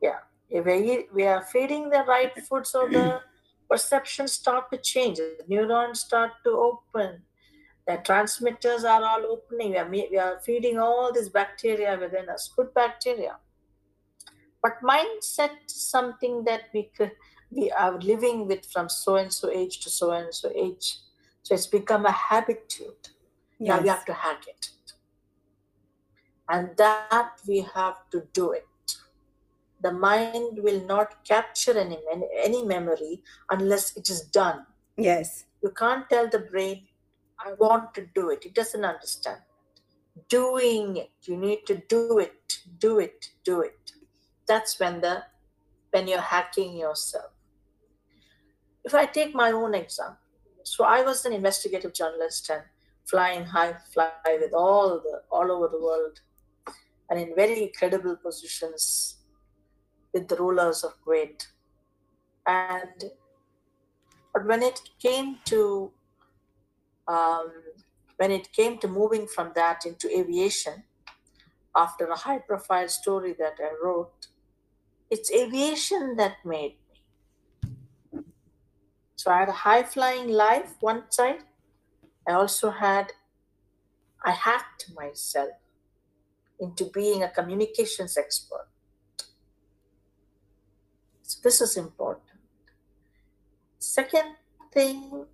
Yeah. 0.00 0.18
We, 0.50 1.06
we 1.12 1.24
are 1.24 1.42
feeding 1.42 1.90
the 1.90 2.04
right 2.06 2.32
food, 2.46 2.66
so 2.66 2.86
the 2.88 3.20
perceptions 3.70 4.32
start 4.32 4.70
to 4.70 4.78
change. 4.78 5.16
The 5.16 5.44
neurons 5.48 6.00
start 6.00 6.32
to 6.44 6.50
open. 6.50 7.22
The 7.86 8.00
transmitters 8.04 8.84
are 8.84 9.02
all 9.02 9.24
opening. 9.26 9.72
We 9.72 9.78
are, 9.78 9.88
we 9.88 10.18
are 10.18 10.40
feeding 10.40 10.78
all 10.78 11.12
these 11.12 11.28
bacteria 11.28 11.98
within 12.00 12.28
us, 12.28 12.50
good 12.56 12.72
bacteria. 12.74 13.36
But 14.62 14.80
mindset 14.82 15.56
is 15.66 15.74
something 15.74 16.44
that 16.44 16.62
we 16.72 16.90
could 16.96 17.12
we 17.50 17.70
are 17.70 17.98
living 18.00 18.46
with 18.46 18.66
from 18.66 18.88
so 18.88 19.16
and 19.16 19.32
so 19.32 19.50
age 19.50 19.80
to 19.80 19.90
so 19.90 20.12
and 20.12 20.34
so 20.34 20.50
age. 20.54 20.98
So 21.42 21.54
it's 21.54 21.66
become 21.66 22.06
a 22.06 22.12
habitude. 22.12 23.10
Yes. 23.58 23.68
Now 23.68 23.80
we 23.80 23.88
have 23.88 24.04
to 24.06 24.14
hack 24.14 24.44
it. 24.48 24.70
And 26.48 26.76
that 26.76 27.32
we 27.46 27.66
have 27.74 27.96
to 28.10 28.22
do 28.32 28.52
it. 28.52 28.66
The 29.82 29.92
mind 29.92 30.58
will 30.62 30.84
not 30.86 31.24
capture 31.24 31.76
any, 31.78 31.98
any 32.42 32.64
memory 32.64 33.22
unless 33.50 33.96
it 33.96 34.08
is 34.08 34.22
done. 34.22 34.64
Yes. 34.96 35.44
You 35.62 35.70
can't 35.70 36.08
tell 36.08 36.28
the 36.28 36.40
brain, 36.40 36.86
I 37.38 37.52
want 37.54 37.94
to 37.94 38.06
do 38.14 38.30
it. 38.30 38.44
It 38.44 38.54
doesn't 38.54 38.84
understand. 38.84 39.40
Doing 40.28 40.96
it. 40.96 41.10
You 41.22 41.36
need 41.36 41.66
to 41.66 41.82
do 41.88 42.18
it, 42.18 42.58
do 42.78 42.98
it, 42.98 43.30
do 43.44 43.60
it. 43.60 43.92
That's 44.46 44.78
when 44.78 45.00
the 45.00 45.24
when 45.90 46.08
you're 46.08 46.20
hacking 46.20 46.76
yourself. 46.76 47.30
If 48.84 48.94
I 48.94 49.06
take 49.06 49.34
my 49.34 49.52
own 49.52 49.74
example, 49.74 50.18
so 50.64 50.84
I 50.84 51.02
was 51.02 51.24
an 51.24 51.32
investigative 51.32 51.94
journalist 51.94 52.50
and 52.50 52.62
flying 53.06 53.44
high 53.44 53.74
fly 53.92 54.10
with 54.40 54.52
all 54.54 55.00
the 55.00 55.22
all 55.30 55.50
over 55.50 55.68
the 55.68 55.80
world 55.80 56.20
and 57.10 57.20
in 57.20 57.34
very 57.34 57.72
credible 57.76 58.16
positions 58.16 59.18
with 60.12 60.28
the 60.28 60.36
rulers 60.36 60.84
of 60.84 60.92
Kuwait. 61.04 61.46
And 62.46 63.10
but 64.32 64.46
when 64.46 64.62
it 64.62 64.80
came 65.00 65.38
to 65.46 65.92
um, 67.06 67.52
when 68.16 68.30
it 68.30 68.52
came 68.52 68.78
to 68.78 68.88
moving 68.88 69.26
from 69.26 69.52
that 69.54 69.84
into 69.84 70.08
aviation, 70.08 70.84
after 71.76 72.06
a 72.06 72.16
high 72.16 72.38
profile 72.38 72.88
story 72.88 73.34
that 73.38 73.54
I 73.60 73.70
wrote, 73.82 74.28
it's 75.10 75.30
aviation 75.32 76.16
that 76.16 76.36
made 76.44 76.76
me. 78.12 78.22
so 79.16 79.30
I 79.30 79.40
had 79.40 79.48
a 79.48 79.52
high 79.52 79.82
flying 79.82 80.28
life 80.28 80.74
one 80.80 81.10
side. 81.10 81.42
I 82.28 82.32
also 82.32 82.70
had, 82.70 83.12
I 84.24 84.30
hacked 84.30 84.90
myself 84.94 85.50
into 86.60 86.84
being 86.86 87.22
a 87.22 87.28
communications 87.28 88.16
expert. 88.16 88.66
So 91.22 91.40
this 91.42 91.60
is 91.60 91.76
important. 91.76 92.22
Second 93.78 94.36
thing 94.72 95.26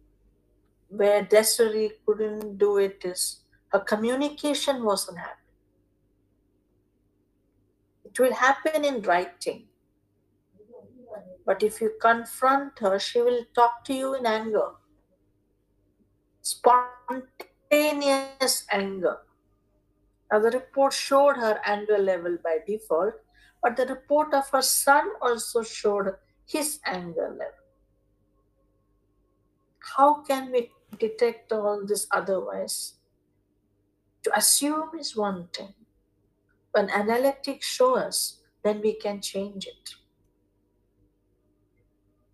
where 0.89 1.23
Desiree 1.23 1.93
couldn't 2.05 2.59
do 2.59 2.79
it 2.79 3.03
is 3.05 3.41
her 3.69 3.81
communication 3.81 4.85
wasn't 4.85 5.19
happening. 5.19 5.37
It 8.05 8.19
will 8.19 8.35
happen 8.35 8.85
in 8.85 9.03
writing. 9.03 9.67
But 11.47 11.63
if 11.63 11.81
you 11.81 11.93
confront 12.01 12.79
her, 12.81 12.99
she 12.99 13.21
will 13.21 13.45
talk 13.55 13.85
to 13.85 13.95
you 13.95 14.15
in 14.15 14.27
anger. 14.27 14.71
Spontaneous 16.43 18.67
anger. 18.71 19.19
Now, 20.33 20.39
the 20.39 20.51
report 20.51 20.93
showed 20.93 21.37
her 21.37 21.61
anger 21.65 21.99
level 21.99 22.39
by 22.43 22.59
default, 22.67 23.15
but 23.63 23.77
the 23.77 23.87
report 23.87 24.33
of 24.33 24.49
her 24.51 24.63
son 24.63 25.11
also 25.21 25.63
showed 25.63 26.15
his 26.47 26.81
anger 26.87 27.29
level. 27.31 27.55
How 29.97 30.23
can 30.23 30.53
we 30.53 30.71
detect 30.99 31.53
all 31.53 31.85
this 31.85 32.07
otherwise? 32.13 32.95
To 34.25 34.37
assume 34.37 34.91
is 34.99 35.17
one 35.17 35.49
thing. 35.49 35.75
When 36.73 36.89
analytics 36.89 37.63
show 37.63 37.97
us, 37.97 38.41
then 38.63 38.81
we 38.81 38.95
can 38.95 39.21
change 39.21 39.67
it. 39.67 39.95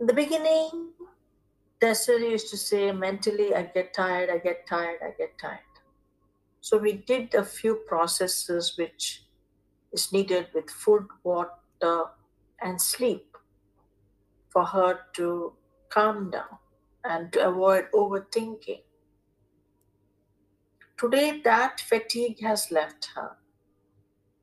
In 0.00 0.06
the 0.06 0.12
beginning, 0.12 0.90
Desiree 1.80 2.32
used 2.32 2.50
to 2.50 2.56
say, 2.56 2.92
mentally, 2.92 3.54
I 3.54 3.62
get 3.62 3.94
tired, 3.94 4.28
I 4.28 4.38
get 4.38 4.66
tired, 4.66 4.98
I 5.02 5.12
get 5.16 5.38
tired. 5.38 5.61
So 6.66 6.79
we 6.79 6.94
did 6.94 7.33
a 7.33 7.44
few 7.44 7.76
processes 7.87 8.76
which 8.76 9.22
is 9.92 10.12
needed 10.12 10.48
with 10.52 10.68
food, 10.68 11.07
water, 11.22 12.07
and 12.61 12.83
sleep 12.83 13.37
for 14.48 14.64
her 14.64 15.02
to 15.12 15.52
calm 15.90 16.33
down 16.33 16.59
and 17.05 17.33
to 17.35 17.46
avoid 17.46 17.87
overthinking. 17.94 18.83
Today, 20.98 21.40
that 21.44 21.79
fatigue 21.79 22.40
has 22.40 22.72
left 22.72 23.11
her, 23.14 23.37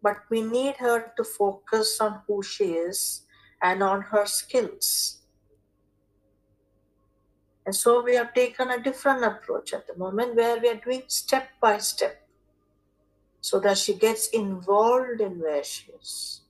but 0.02 0.20
we 0.30 0.44
need 0.44 0.78
her 0.78 1.12
to 1.18 1.26
focus 1.26 2.00
on 2.00 2.22
who 2.26 2.42
she 2.42 2.76
is 2.76 3.26
and 3.62 3.84
on 3.84 4.02
her 4.02 4.26
skills. 4.26 5.23
And 7.66 7.76
so 7.76 8.04
we 8.04 8.16
have 8.16 8.34
taken 8.34 8.72
a 8.72 8.82
different 8.82 9.24
approach 9.24 9.74
at 9.74 9.88
the 9.88 9.96
moment 9.96 10.36
where 10.36 10.60
we 10.60 10.70
are 10.70 10.82
doing 10.84 11.04
step 11.08 11.50
by 11.62 11.78
step 11.78 12.28
so 13.40 13.60
that 13.60 13.78
she 13.78 13.94
gets 13.94 14.28
involved 14.30 15.22
in 15.22 15.40
where 15.40 15.64
she 15.64 15.92
is. 15.92 16.42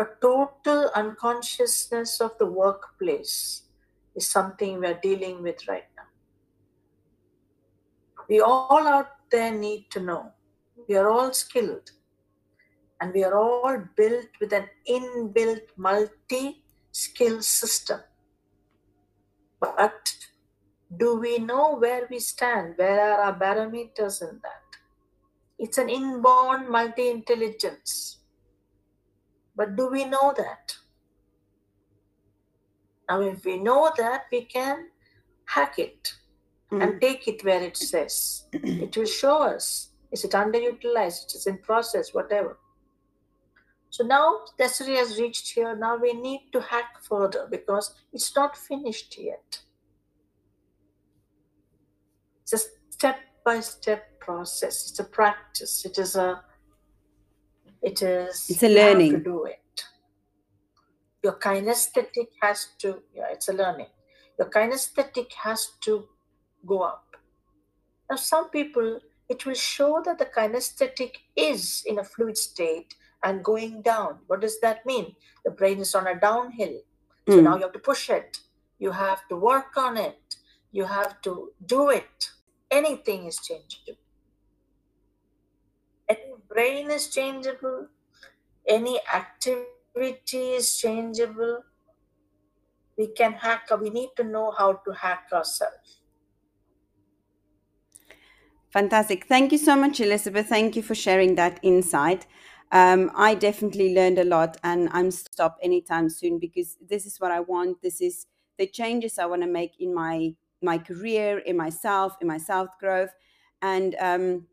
A 0.00 0.06
total 0.20 0.90
unconsciousness 0.94 2.20
of 2.20 2.36
the 2.38 2.46
workplace 2.46 3.62
is 4.14 4.26
something 4.26 4.80
we're 4.80 5.00
dealing 5.02 5.42
with 5.42 5.66
right 5.68 5.86
now. 5.96 6.04
We 8.28 8.40
all 8.40 8.86
out 8.86 9.10
there 9.30 9.52
need 9.52 9.90
to 9.90 10.00
know 10.00 10.32
we 10.88 10.96
are 10.96 11.10
all 11.10 11.32
skilled 11.32 11.90
and 13.00 13.12
we 13.12 13.24
are 13.24 13.36
all 13.36 13.82
built 13.96 14.28
with 14.40 14.52
an 14.52 14.66
inbuilt 14.88 15.66
multi 15.76 16.62
skill 16.92 17.42
system 17.42 18.00
but 19.60 20.14
do 20.96 21.16
we 21.16 21.38
know 21.38 21.76
where 21.76 22.06
we 22.10 22.18
stand? 22.18 22.74
Where 22.76 23.00
are 23.00 23.20
our 23.24 23.38
parameters 23.38 24.22
in 24.22 24.40
that? 24.42 24.78
It's 25.58 25.78
an 25.78 25.88
inborn 25.88 26.70
multi 26.70 27.10
intelligence. 27.10 28.18
But 29.56 29.76
do 29.76 29.88
we 29.88 30.04
know 30.04 30.32
that? 30.36 30.76
Now, 33.08 33.20
if 33.22 33.44
we 33.44 33.58
know 33.58 33.90
that, 33.96 34.24
we 34.30 34.44
can 34.44 34.88
hack 35.46 35.78
it 35.78 36.12
mm. 36.70 36.82
and 36.82 37.00
take 37.00 37.26
it 37.26 37.44
where 37.44 37.62
it 37.62 37.76
says. 37.76 38.44
it 38.52 38.96
will 38.96 39.06
show 39.06 39.42
us 39.42 39.88
is 40.10 40.24
it 40.24 40.30
underutilized, 40.30 41.34
is 41.34 41.46
in 41.46 41.58
process, 41.58 42.14
whatever. 42.14 42.58
So 43.90 44.04
now 44.04 44.40
Desiree 44.58 44.96
has 44.96 45.18
reached 45.18 45.50
here. 45.50 45.74
Now 45.74 45.96
we 45.96 46.12
need 46.12 46.50
to 46.52 46.60
hack 46.60 47.02
further 47.02 47.46
because 47.50 47.94
it's 48.12 48.34
not 48.36 48.56
finished 48.56 49.16
yet. 49.18 49.60
It's 52.42 52.52
a 52.52 52.58
step 52.90 53.18
by 53.44 53.60
step 53.60 54.20
process. 54.20 54.90
It's 54.90 54.98
a 54.98 55.04
practice. 55.04 55.84
It 55.84 55.98
is 55.98 56.16
a 56.16 56.42
it 57.82 58.02
is 58.02 58.46
it's 58.50 58.62
a 58.62 58.68
learning 58.68 59.12
to 59.12 59.20
do 59.20 59.44
it. 59.44 59.84
Your 61.22 61.38
kinesthetic 61.38 62.28
has 62.42 62.68
to 62.80 63.02
yeah, 63.14 63.28
it's 63.30 63.48
a 63.48 63.52
learning. 63.52 63.92
Your 64.38 64.50
kinesthetic 64.50 65.32
has 65.32 65.72
to 65.82 66.08
go 66.66 66.82
up. 66.82 67.16
Now 68.10 68.16
some 68.16 68.50
people 68.50 69.00
it 69.28 69.44
will 69.46 69.54
show 69.54 70.02
that 70.04 70.18
the 70.18 70.26
kinesthetic 70.26 71.12
is 71.36 71.82
in 71.86 71.98
a 71.98 72.04
fluid 72.04 72.36
state 72.36 72.94
and 73.22 73.44
going 73.44 73.82
down. 73.82 74.18
What 74.26 74.40
does 74.40 74.60
that 74.60 74.84
mean? 74.86 75.14
The 75.44 75.50
brain 75.50 75.78
is 75.78 75.94
on 75.94 76.06
a 76.06 76.18
downhill. 76.18 76.80
So 77.28 77.38
mm. 77.38 77.42
now 77.42 77.56
you 77.56 77.62
have 77.62 77.72
to 77.72 77.78
push 77.78 78.10
it. 78.10 78.38
You 78.78 78.92
have 78.92 79.26
to 79.28 79.36
work 79.36 79.76
on 79.76 79.96
it. 79.96 80.36
You 80.72 80.84
have 80.84 81.20
to 81.22 81.52
do 81.66 81.90
it. 81.90 82.30
Anything 82.70 83.26
is 83.26 83.38
changeable. 83.38 83.98
Any 86.08 86.34
brain 86.48 86.90
is 86.90 87.08
changeable. 87.08 87.88
Any 88.66 89.00
activity 89.12 90.52
is 90.52 90.76
changeable. 90.76 91.62
We 92.96 93.08
can 93.08 93.32
hack, 93.32 93.68
we 93.80 93.90
need 93.90 94.10
to 94.16 94.24
know 94.24 94.52
how 94.56 94.74
to 94.84 94.90
hack 94.92 95.28
ourselves. 95.32 96.00
Fantastic. 98.70 99.26
Thank 99.26 99.52
you 99.52 99.58
so 99.58 99.76
much, 99.76 100.00
Elizabeth. 100.00 100.48
Thank 100.48 100.76
you 100.76 100.82
for 100.82 100.94
sharing 100.94 101.36
that 101.36 101.58
insight 101.62 102.26
um, 102.70 103.10
I 103.14 103.34
definitely 103.34 103.94
learned 103.94 104.18
a 104.18 104.24
lot 104.24 104.56
and 104.62 104.88
I'm 104.92 105.10
stop 105.10 105.58
anytime 105.62 106.08
soon 106.10 106.38
because 106.38 106.76
this 106.80 107.06
is 107.06 107.18
what 107.18 107.30
I 107.30 107.40
want. 107.40 107.82
This 107.82 108.00
is 108.00 108.26
the 108.58 108.66
changes 108.66 109.18
I 109.18 109.26
want 109.26 109.42
to 109.42 109.48
make 109.48 109.80
in 109.80 109.94
my 109.94 110.34
my 110.60 110.76
career, 110.78 111.38
in 111.38 111.56
myself, 111.56 112.16
in 112.20 112.26
my 112.26 112.38
self 112.38 112.68
growth. 112.80 113.10
And 113.62 113.94
um, 114.00 114.46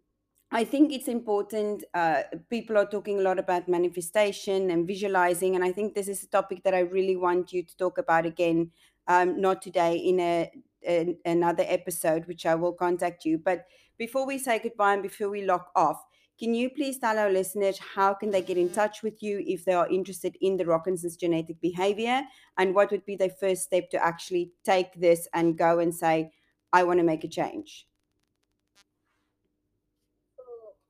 I 0.52 0.64
think 0.64 0.94
it's 0.94 1.08
important. 1.08 1.84
Uh, 1.94 2.24
people 2.50 2.78
are 2.78 2.86
talking 2.86 3.20
a 3.20 3.24
lot 3.24 3.40
about 3.40 3.68
manifestation 3.68 4.70
and 4.72 4.88
visualizing, 4.88 5.56
and 5.56 5.64
I 5.64 5.72
think 5.72 5.94
this 5.96 6.08
is 6.08 6.24
a 6.24 6.28
topic 6.28 6.64
that 6.64 6.74
I 6.74 6.80
really 6.82 7.16
want 7.16 7.52
you 7.52 7.64
to 7.64 7.78
talk 7.78 7.98
about 7.98 8.26
again. 8.26 8.72
Um, 9.08 9.40
not 9.42 9.62
today 9.62 9.98
in 9.98 10.20
a, 10.20 10.52
a 10.88 11.18
another 11.26 11.64
episode, 11.68 12.26
which 12.28 12.46
I 12.46 12.56
will 12.56 12.74
contact 12.74 13.26
you. 13.26 13.38
But 13.38 13.66
before 13.98 14.26
we 14.26 14.38
say 14.38 14.60
goodbye 14.60 14.94
and 14.94 15.04
before 15.04 15.30
we 15.30 15.44
lock 15.44 15.72
off, 15.76 16.04
can 16.38 16.54
you 16.54 16.70
please 16.70 17.00
tell 17.00 17.18
our 17.18 17.30
listeners 17.30 17.80
how 17.80 18.14
can 18.14 18.30
they 18.30 18.42
get 18.42 18.58
in 18.58 18.70
touch 18.70 19.04
with 19.04 19.24
you 19.24 19.42
if 19.48 19.64
they 19.64 19.72
are 19.72 19.88
interested 19.88 20.36
in 20.42 20.58
the 20.58 20.66
Rokinson's 20.66 21.16
genetic 21.16 21.62
behavior 21.62 22.24
and 22.58 22.76
what 22.76 22.92
would 22.92 23.06
be 23.06 23.16
their 23.16 23.30
first 23.30 23.64
step 23.64 23.90
to 23.92 24.04
actually 24.04 24.52
take 24.66 25.00
this 25.00 25.30
and 25.34 25.58
go 25.58 25.80
and 25.80 25.96
say, 25.96 26.34
I 26.74 26.84
want 26.84 27.00
to 27.00 27.06
make 27.06 27.24
a 27.24 27.30
change? 27.30 27.88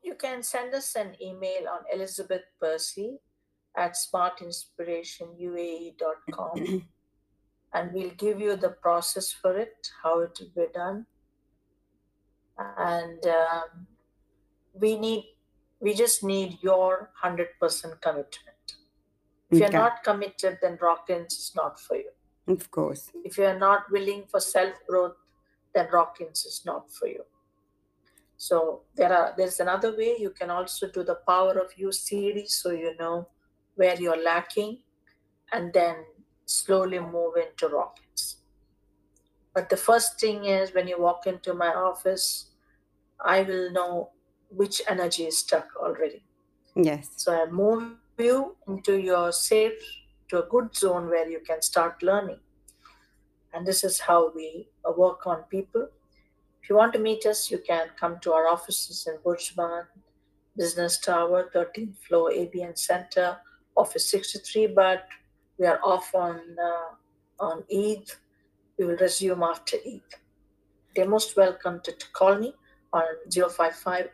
You 0.02 0.16
can 0.16 0.42
send 0.42 0.74
us 0.74 0.96
an 0.96 1.16
email 1.22 1.68
on 1.72 1.82
Elizabeth 1.94 2.46
Percy 2.60 3.20
at 3.78 3.94
smartinspirationuae.com 3.94 6.88
and 7.74 7.94
we'll 7.94 8.10
give 8.12 8.40
you 8.40 8.56
the 8.56 8.70
process 8.70 9.32
for 9.32 9.56
it, 9.56 9.92
how 10.02 10.22
it 10.22 10.40
will 10.40 10.50
be 10.56 10.66
done. 10.74 11.06
And 12.58 13.24
um, 13.28 13.86
we 14.74 14.98
need 14.98 15.35
we 15.80 15.94
just 15.94 16.24
need 16.24 16.58
your 16.62 17.12
100% 17.24 17.48
commitment. 18.02 18.30
If 19.52 19.58
okay. 19.58 19.60
you're 19.60 19.72
not 19.72 20.04
committed, 20.04 20.58
then 20.62 20.78
Rockins 20.82 21.34
is 21.34 21.52
not 21.56 21.80
for 21.80 21.96
you. 21.98 22.10
Of 22.48 22.70
course. 22.72 23.12
If 23.24 23.38
you're 23.38 23.58
not 23.58 23.92
willing 23.92 24.26
for 24.30 24.40
self 24.40 24.74
growth, 24.88 25.16
then 25.74 25.88
Rockins 25.92 26.46
is 26.46 26.64
not 26.66 26.92
for 26.92 27.08
you. 27.08 27.24
So 28.38 28.82
there 28.96 29.14
are 29.14 29.34
there's 29.38 29.60
another 29.60 29.96
way 29.96 30.16
you 30.20 30.30
can 30.30 30.50
also 30.50 30.90
do 30.90 31.04
the 31.04 31.20
power 31.28 31.58
of 31.58 31.72
you 31.78 31.92
series 31.92 32.54
so 32.54 32.72
you 32.72 32.96
know 32.98 33.28
where 33.76 33.96
you're 33.96 34.22
lacking 34.22 34.80
and 35.54 35.74
then 35.74 35.96
slowly 36.46 37.00
move 37.00 37.36
into 37.38 37.68
Rokins. 37.68 38.36
But 39.54 39.70
the 39.70 39.78
first 39.78 40.20
thing 40.20 40.46
is 40.46 40.74
when 40.74 40.88
you 40.88 41.00
walk 41.00 41.28
into 41.28 41.54
my 41.54 41.74
office, 41.74 42.52
I 43.24 43.44
will 43.44 43.72
know 43.72 44.12
which 44.50 44.82
energy 44.88 45.24
is 45.24 45.38
stuck 45.38 45.68
already. 45.78 46.24
Yes. 46.76 47.10
So 47.16 47.34
I 47.34 47.50
move 47.50 47.94
you 48.18 48.56
into 48.68 48.98
your 48.98 49.32
safe, 49.32 49.74
to 50.30 50.44
a 50.44 50.48
good 50.48 50.76
zone 50.76 51.08
where 51.08 51.30
you 51.30 51.40
can 51.40 51.62
start 51.62 52.02
learning. 52.02 52.40
And 53.54 53.66
this 53.66 53.84
is 53.84 54.00
how 54.00 54.32
we 54.34 54.68
work 54.98 55.28
on 55.28 55.44
people. 55.44 55.88
If 56.62 56.70
you 56.70 56.76
want 56.76 56.94
to 56.94 57.00
meet 57.00 57.26
us, 57.26 57.52
you 57.52 57.60
can 57.60 57.88
come 58.00 58.20
to 58.22 58.34
our 58.34 58.48
offices 58.48 59.08
in 59.08 59.18
BurJuman, 59.24 59.84
Business 60.58 60.98
Tower, 60.98 61.52
13th 61.54 61.96
floor, 62.08 62.32
ABN 62.32 62.78
Center, 62.78 63.38
Office 63.78 64.10
63. 64.10 64.68
But 64.68 65.08
we 65.60 65.68
are 65.68 65.80
off 65.84 66.14
on 66.16 66.40
uh, 66.62 67.44
on 67.44 67.64
Eid. 67.72 68.12
We 68.78 68.86
will 68.86 68.98
resume 68.98 69.44
after 69.44 69.78
Eid. 69.86 70.02
They're 70.96 71.08
most 71.08 71.38
welcome 71.38 71.82
to, 71.84 71.92
to 71.92 72.06
call 72.14 72.38
me 72.38 72.54
on 72.96 73.04
055 73.32 74.10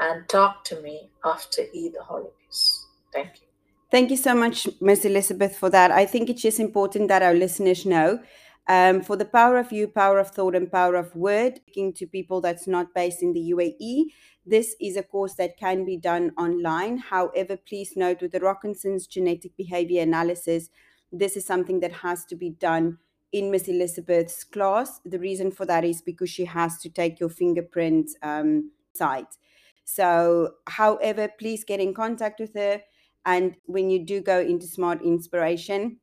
and 0.00 0.28
talk 0.28 0.64
to 0.64 0.80
me 0.80 1.10
after 1.24 1.62
Eid 1.62 1.94
holidays. 2.00 2.86
Thank 3.12 3.40
you. 3.40 3.46
Thank 3.90 4.10
you 4.10 4.16
so 4.16 4.34
much, 4.34 4.68
Ms. 4.80 5.04
Elizabeth, 5.04 5.56
for 5.56 5.70
that. 5.70 5.90
I 5.90 6.06
think 6.06 6.30
it's 6.30 6.42
just 6.42 6.58
important 6.58 7.08
that 7.08 7.22
our 7.22 7.34
listeners 7.34 7.84
know 7.86 8.20
Um, 8.66 9.02
for 9.02 9.16
the 9.16 9.26
power 9.26 9.58
of 9.58 9.72
you, 9.72 9.88
power 9.88 10.18
of 10.18 10.30
thought, 10.30 10.56
and 10.56 10.72
power 10.72 10.94
of 10.94 11.14
word, 11.14 11.56
speaking 11.56 11.92
to 11.94 12.06
people 12.06 12.40
that's 12.40 12.66
not 12.66 12.94
based 12.94 13.22
in 13.22 13.34
the 13.34 13.52
UAE, 13.52 14.06
this 14.46 14.74
is 14.80 14.96
a 14.96 15.02
course 15.02 15.34
that 15.34 15.58
can 15.58 15.84
be 15.84 15.98
done 15.98 16.32
online. 16.38 16.96
However, 16.96 17.58
please 17.58 17.92
note 17.94 18.22
with 18.22 18.32
the 18.32 18.40
Rockinson's 18.40 19.06
genetic 19.06 19.54
behavior 19.56 20.02
analysis, 20.02 20.70
this 21.12 21.36
is 21.36 21.44
something 21.44 21.80
that 21.80 21.92
has 21.92 22.24
to 22.26 22.36
be 22.36 22.50
done 22.50 22.98
in 23.34 23.50
Miss 23.50 23.66
Elizabeth's 23.66 24.44
class. 24.44 25.00
The 25.04 25.18
reason 25.18 25.50
for 25.50 25.66
that 25.66 25.84
is 25.84 26.00
because 26.00 26.30
she 26.30 26.44
has 26.44 26.78
to 26.78 26.88
take 26.88 27.18
your 27.18 27.28
fingerprint 27.28 28.10
um, 28.22 28.70
site. 28.94 29.36
So, 29.84 30.54
however, 30.68 31.28
please 31.36 31.64
get 31.64 31.80
in 31.80 31.94
contact 31.94 32.38
with 32.38 32.54
her. 32.54 32.80
And 33.26 33.56
when 33.66 33.90
you 33.90 34.06
do 34.06 34.20
go 34.20 34.38
into 34.38 34.68
Smart 34.68 35.02
Inspiration, 35.02 35.98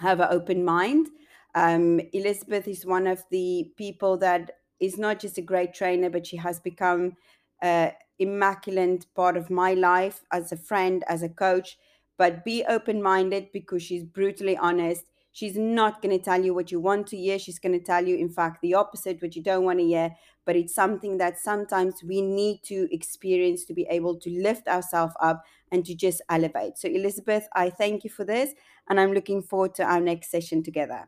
have 0.00 0.20
an 0.20 0.28
open 0.30 0.64
mind. 0.64 1.08
Um, 1.54 2.00
Elizabeth 2.14 2.66
is 2.66 2.86
one 2.86 3.06
of 3.06 3.22
the 3.30 3.70
people 3.76 4.16
that 4.18 4.52
is 4.80 4.96
not 4.96 5.18
just 5.20 5.36
a 5.36 5.42
great 5.42 5.74
trainer, 5.74 6.08
but 6.08 6.26
she 6.26 6.38
has 6.38 6.58
become 6.58 7.12
an 7.60 7.92
immaculate 8.18 9.04
part 9.14 9.36
of 9.36 9.50
my 9.50 9.74
life 9.74 10.22
as 10.32 10.52
a 10.52 10.56
friend, 10.56 11.04
as 11.06 11.22
a 11.22 11.28
coach. 11.28 11.76
But 12.16 12.46
be 12.46 12.64
open 12.64 13.02
minded 13.02 13.52
because 13.52 13.82
she's 13.82 14.04
brutally 14.04 14.56
honest. 14.56 15.04
She's 15.32 15.56
not 15.56 16.02
going 16.02 16.16
to 16.16 16.22
tell 16.22 16.42
you 16.44 16.54
what 16.54 16.70
you 16.70 16.80
want 16.80 17.06
to 17.08 17.16
hear. 17.16 17.38
She's 17.38 17.58
going 17.58 17.72
to 17.72 17.84
tell 17.84 18.06
you, 18.06 18.16
in 18.16 18.28
fact, 18.28 18.60
the 18.60 18.74
opposite, 18.74 19.22
what 19.22 19.34
you 19.34 19.42
don't 19.42 19.64
want 19.64 19.78
to 19.78 19.84
hear. 19.84 20.14
But 20.44 20.56
it's 20.56 20.74
something 20.74 21.18
that 21.18 21.38
sometimes 21.38 22.02
we 22.04 22.20
need 22.20 22.62
to 22.64 22.88
experience 22.94 23.64
to 23.66 23.74
be 23.74 23.86
able 23.90 24.18
to 24.20 24.30
lift 24.30 24.68
ourselves 24.68 25.14
up 25.20 25.44
and 25.70 25.84
to 25.86 25.94
just 25.94 26.20
elevate. 26.28 26.76
So, 26.76 26.88
Elizabeth, 26.88 27.48
I 27.54 27.70
thank 27.70 28.04
you 28.04 28.10
for 28.10 28.24
this. 28.24 28.52
And 28.88 29.00
I'm 29.00 29.12
looking 29.12 29.42
forward 29.42 29.74
to 29.76 29.84
our 29.84 30.00
next 30.00 30.30
session 30.30 30.62
together. 30.62 31.00